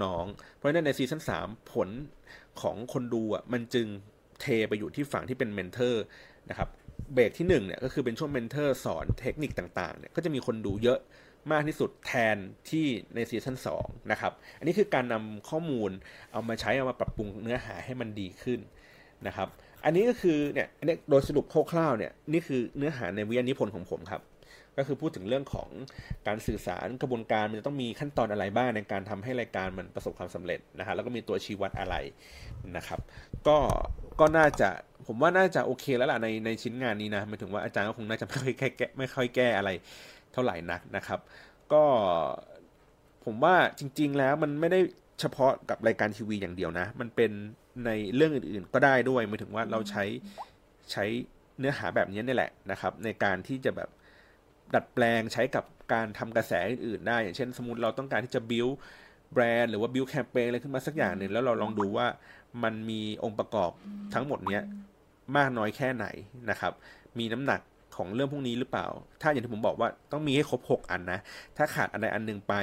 [0.04, 1.89] น้องๆ เพราะฉะนั้นในซีซั่นสามผล
[2.62, 3.88] ของคนดูอะมันจึง
[4.41, 6.04] เทไปอยู่ที่ฝั่งที่เป็น mentor
[6.50, 6.70] นะครับ
[7.14, 11.00] เบรกที่1เนี่ยก็คือเป็นช่วง mentor สอนเทคนิคต่างๆเนี่ยก็จะมีคนดูเยอะ
[11.52, 12.38] มากที่สุดแทน
[12.70, 12.86] ที่
[13.16, 15.92] ในซีซั่น2นะครับ อันนี้คือการนำข้อมูล
[16.32, 18.60] เอามาใช้เอามาปรับปรุงเนื้อหาให้มันดีขึ้น
[19.28, 19.48] นะครับ
[19.86, 24.24] อันนี้ก็คือเนี่ยอันนี้โดยสรุปคร่าวๆเนี่ยนี่คือเนื้อหาในวิทยานิพนธ์ของผมครับ
[24.78, 25.70] ก็คือพูดถึงเรื่องของ
[26.28, 31.96] การสื่อสารกระบวนการมันจะต้องมีขั้นตอนอะไรบ้างในการทำให้รายการมันประสบความสำเร็จนะฮะแล้วก็มีตัวชี้วัดอะไร
[32.76, 33.00] นะครับ
[33.48, 33.58] ก็
[34.20, 34.70] ก็น่าจะ
[35.08, 39.70] ผมว่าน่าจะโอเคแล้วล่ะในในชิ้นงานนี้นะหมายถึงว่าอาจารย์ก็คงน่าจะไม่ค่อยแก้ไม่ค่อยแก้อะไร
[40.34, 41.20] เท่าไหร่นักนะครับ
[41.74, 41.84] ก็
[43.26, 44.80] ผมว่าจริง ๆ แล้วมันไม่ได้
[45.20, 47.32] เฉพาะกับรายการทีวีอย่างเดียวนะ มันเป็น
[47.86, 50.04] ในเรื่องอื่นๆ ก็ได้ด้วยหมายถึงว่าเราใช้
[50.92, 51.06] ใช้
[51.60, 53.90] เนื้อหาแบบนี้นี่แหละนะครับ ในการที่จะแบบ
[54.74, 58.68] ดัดแปลงใช้กับการทำกระแสอื่นๆได้ อย่างเช่น สมมติเราต้องการที่จะบิว
[59.34, 62.08] แบรนด์หรือว่าบิวแคมเปญอะไรขึ้นมาสักอย่างหนึ่งแล้วเราลองดูว่า
[62.64, 63.72] มันมีองค์ประกอบ
[64.14, 64.64] ทั้งหมดเนี้ย
[65.38, 66.06] มากน้อยแค่ไหน
[66.50, 66.74] นะครับ
[67.20, 67.62] มีน้ำหนัก
[68.00, 68.88] ของเรื่องพวกนี้หรือเปล่า
[69.22, 71.20] ถ้าอย่างที่ผมบอกว่าต้องมีให้ครบ 6 อันนะ
[71.58, 72.54] ถ้าขาดอันใดอันหนึ่งไป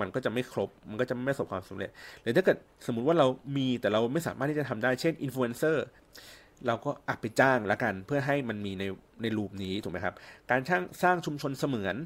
[0.00, 1.90] มันก็จะไม่ครบ มันก็จะไม่ประสบความสำเร็จ
[2.22, 3.26] หรือถ้าเกิดสมมุติว่าเรา
[3.56, 5.86] มีแต่เราไม่สามารถที่จะทำได้ เช่นอินฟลูเอนเซอร์
[6.66, 8.84] เราก็อัดไปจ้างแล้วกัน เพื่อให้มันมีใน
[9.22, 10.14] ในรูปนี้ถูกไหมครับ
[10.50, 11.96] การสร้างสร้างชุมชนเสมือน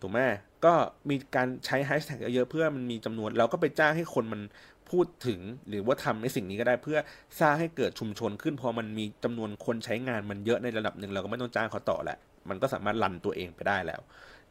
[0.00, 0.18] ถูกไหม
[0.64, 0.72] ก็
[1.08, 4.42] มีการใช้แฮชแท็กเยอะเพื่อมันมีจำนวน เราก็ไปจ้างให้คนมัน
[4.90, 6.98] พูดถึงหรือว่าทำในสิ่งนี้ก็ได้เพื่อ
[7.40, 12.18] สร้างให้เกิดชุมชนขึ้น พอมันมีจำนวนคนใช้งานมันเยอะในระดับหนึ่งเราก็ไม่ต้องจ้างเขาต่อแหละ
[12.48, 14.00] มันก็สามารถรันตัวเองไปได้แล้ว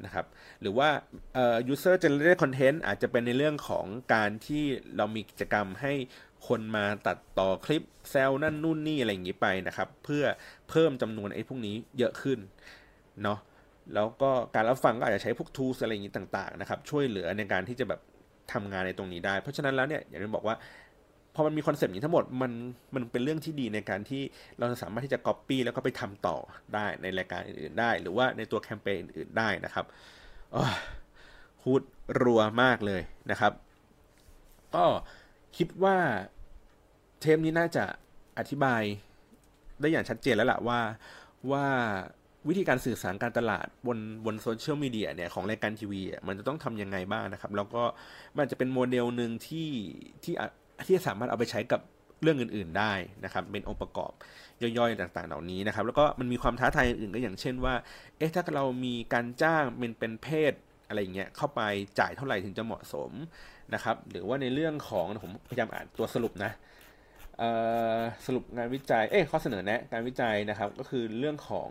[0.06, 0.26] นะครับ
[0.62, 0.90] หรือว่า
[1.74, 4.64] user generated content อาจจะเป็นในเรื่องของการที่
[4.98, 5.94] เรามีกิจกรรมให้
[6.48, 10.24] คนมาตัดต่อคลิปแซลนั่นนู่นนี่อะไรอย่างนี้ไปนะครับ เพื่อ
[10.70, 12.40] เพิ่มจำนวนไอ้พวกนี้เยอะขึ้น
[13.24, 13.40] เนาะ
[13.94, 18.02] แล้วก็การรับฟังก็อาจจะใช้พวก tools อะไรอย่างนี้ต่าง ๆ นะครับ ช่วยเหลือในการที่จะแบบ
[18.54, 20.56] ทำงานในตรงนี้ได้ เพราะฉะนั้นแล้วเนี่ยอย่างที่บอกว่า
[21.40, 22.52] อมันมี concept นี้ทั้งหมดมัน
[22.96, 24.22] มันเป็นเรื่องที่ดีในการที่
[24.60, 26.38] เราจะสามารถที่จะก๊อปปี้แล้วก็ไปทำต่อ
[26.74, 29.86] ได้ในรายการอื่นๆได้ หรือว่าในตัวแคมเปญอื่นๆได้นะครับ
[31.62, 31.82] พูด
[32.22, 33.54] รัวมากเลยนะครับ
[34.76, 34.86] ก็
[35.58, 35.98] คิดว่า
[37.20, 37.84] เทปนี้น่าจะ
[38.40, 38.82] อธิบาย
[39.82, 40.80] ได้อย่างชัดเจนแล้วล่ะว่า
[41.52, 41.66] ว่า
[42.48, 47.84] วิธีการสื่อสารการตลาดบนบนโซเชียลมีเดียเนี่ยของรายการทีวีมันจะต้องทำยังไงบ้างนะครับ แล้วก็
[48.38, 49.70] มันจะเป็นโมเดลหนึ่งที่
[50.24, 50.34] ที่
[50.88, 51.82] ที่สามารถเอาไปใช้กับ
[52.22, 52.94] เรื่องอื่น ๆได้
[53.26, 54.12] นะครับ เป็นองค์ประกอบ
[54.62, 57.74] ย่อยๆ ต่างๆ เหล่านี้นะครับ แล้วก็มันมีความท้าทายอื่นๆก็อย่างเช่นว่า
[58.18, 60.54] เอ๊ะถ้าเรามีการจ้างเป็นเป็นเพจ
[60.88, 61.62] อะไรอย่างเงี้ยเข้าไป
[62.00, 63.12] จ่ายเท่าไหร่ถึงจะเหมาะสม
[63.74, 66.52] นะครับ หรือว่าในเรื่องของผมพยายามอ่านตัวสรุปนะ
[68.26, 71.70] สรุปงานวิจัย เอ๊ะข้อเสนอแนะการวิจัยนะครับ ก็คือเรื่องของ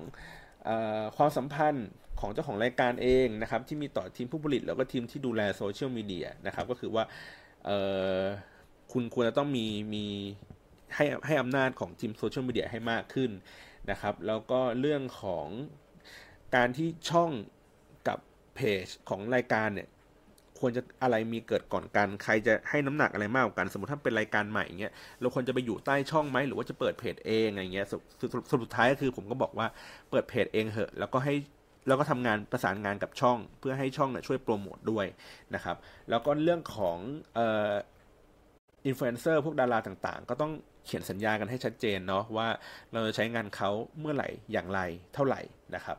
[0.68, 0.70] อ
[1.16, 1.88] ความสัมพันธ์
[2.20, 7.04] ของเจ้าของรายการเองนะครับ ที่มีต่อทีมผู้ผลิตแล้วก็ทีมที่ดูแลโซเชียลมีเดียนะครับ ก็คือว่า
[8.92, 10.06] คุณควรจะต้องมีมี
[10.94, 13.30] ให้ให้อำนาจของทีมโซเชียลมีเดียให้มากขึ้น
[13.90, 15.46] นะครับ แล้วก็เรื่องของ
[16.54, 17.30] การที่ช่อง
[18.08, 18.18] กับ
[18.54, 19.88] เพจของรายการเนี่ย
[20.58, 27.92] ควรจะอะไรมีเกิดก่อนกัน ใครจะให้น้ำหนักอะไรมากกว่ากัน สมมติถ้าเป็นรายการใหม่เงี้ย เราควรจะไปอยู่ใต้ช่องไหมหรือว่าจะเปิดเพจเองอะไรเงี้ยส
[28.62, 29.66] สุดท้ายก็คือผมก็บอกว่า
[30.10, 31.34] เปิดเพจเองเหอะ แล้วก็ให้
[31.88, 35.06] แล้วก็ทำงานประสานงานกับช่อง เพื่อให้ช่องเนี่ยช่วยโปรโมทด้วย
[35.54, 35.76] นะครับ
[36.10, 36.98] แล้วก็เรื่องของ
[37.38, 37.40] อ
[38.86, 40.52] อินฟลูเอนเซอร์พวกดาราต่างๆ ก็ต้อง
[40.84, 42.48] เขียนสัญญากันให้ชัดเจนเนาะว่า
[42.92, 43.70] เราจะใช้งานเขา
[44.00, 44.80] เมื่อไหร่อย่างไร
[45.14, 45.40] เท่าไหร่
[45.74, 45.96] นะครับ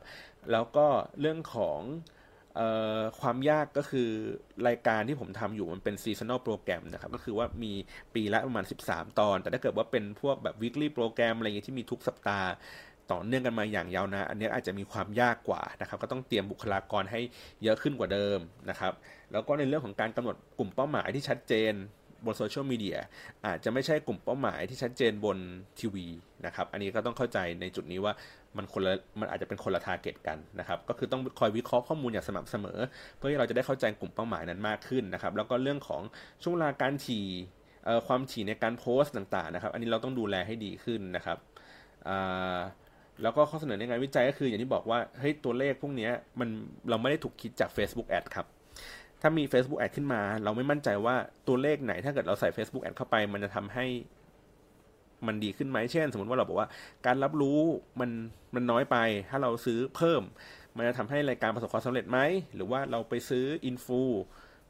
[0.51, 0.87] แล้วก็
[1.19, 1.79] เรื่องของ
[3.19, 4.09] ความยากก็คือ
[4.67, 7.73] รายการที่ผมทำอยู่มันเป็น seasonal program นะครับก็คือว่ามี
[8.13, 12.49] ปีละประมาณ 13 ตอน แต่ถ้าเกิดว่าเป็นพวกแบบ weekly program อะไรอย่างเงี้ยที่มีทุกสัปดาห์
[13.11, 17.19] ต่อเนื่องกันมาอย่างยาวนานอันนี้อาจจะมีความยากกว่านะครับ ก็ต้องเตรียมบุคลากรให้
[17.63, 18.93] เยอะขึ้นกว่าเดิมนะครับ
[19.31, 21.73] แล้วก็ในเรื่องของการกำหนดกลุ่มเป้าหมายที่ชัดเจน
[22.25, 22.97] บนโซเชียลมีเดีย
[23.45, 25.37] อาจจะไม่ใช่กลุ่มเป้าหมายที่ชัดเจนบน
[25.79, 26.07] ทีวี
[26.45, 28.13] นะครับ อันนี้ก็ต้องเข้าใจในจุดนี้ว่า
[28.57, 32.79] มันคนละมันอาจจะเป็นคนละ target กันนะครับ ก็คือต้องคอยวิเคราะห์ข้อมูลอย่างสม่ำเสมอ
[33.17, 36.01] เพื่อที่เราจะได้เข้าใจกลุ่มเป้าหมายนั้นมากขึ้นนะครับ แล้วก็เรื่องของ
[36.41, 37.25] ช่วงเวลาการถี่
[38.07, 41.37] ความถี่ในการโพสต์ต่างๆนะครับ อันนี้เราต้องดูแลให้ดีขึ้นนะครับ
[43.23, 46.09] แล้วก็ข้อเสนอในงานวิจัยก็คืออย่างที่บอกว่าเฮ้ยตัวเลขพวกนี้
[46.39, 46.49] มัน
[46.89, 48.45] เราไม่ได้ถูกคิดจาก Facebook Ad ครับ
[49.21, 51.15] ถ้ามี Facebook Ad ขึ้นมา เราไม่มั่นใจว่า
[51.47, 53.85] ตัวเลขไหน ถ้าเกิดเราใส่ Facebook Ad เข้าไป มันจะทำให้
[55.27, 56.67] มันดีขึ้นไหมเช่น สมมติว่าเราบอกว่า
[57.05, 57.59] การรับรู้
[57.99, 58.09] มัน
[58.55, 58.97] มันน้อยไป
[59.29, 60.21] ถ้าเราซื้อเพิ่ม
[60.75, 62.19] มันจะทำให้รายการประสบความสำเร็จไหม
[62.55, 64.01] หรือว่าเราไปซื้อ influ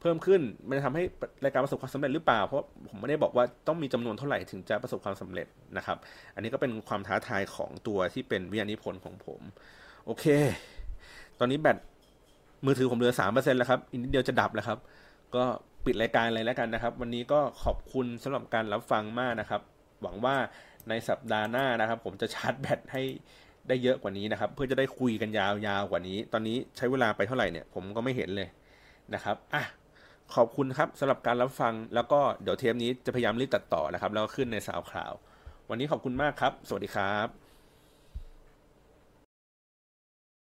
[0.02, 1.04] เพิ่มขึ้น มันจะทำให้
[1.44, 5.48] รายการประสบความสำเร็จหรือเปล่า เพราะผมไม่ได้บอกว่าต้องมีจำนวนเท่าไหร่ถึงจะประสบความสำเร็จ
[5.78, 5.98] นะครับ
[6.36, 9.42] อันนี้ก็เป็นความท้าทายของตัวที่เป็นวิทยานิพนธ์ของผม
[10.06, 10.26] โอเค
[11.40, 11.78] ตอนนี้แบต
[12.66, 14.80] มือถือผมเหลือสามเปอร์เซ็นต์แล้วครับอีกนิดเดียวจะดับแล้วครับ
[15.36, 15.44] ก็
[15.86, 19.62] ปิดรายการเลยแล้วกันนะครับ วันนี้ก็ขอบคุณสำหรับการรับฟังมากนะครับ
[20.02, 20.36] หวังว่า
[20.90, 23.02] ในสัปดาห์หน้านะครับ ผมจะชาร์จแบตให้
[23.68, 25.48] ได้เยอะกว่านี้นะครับ เพื่อจะได้คุยกันยา
[25.82, 28.50] วๆกว่านี้ ตอนนี้ใช้เวลาไปเท่าไหร่เนี่ยผมก็ไม่เห็นเลย
[29.14, 29.64] นะครับอะ
[30.36, 35.14] ขอบคุณครับสำหรับการรับฟังแล้วก็เดี๋ยวเทปนี้จะพยายามรีบตัดต่อนะครับ แล้วก็ขึ้นในสาวข่าว
[35.70, 37.49] วันนี้ขอบคุณมากครับ สวัสดีครับ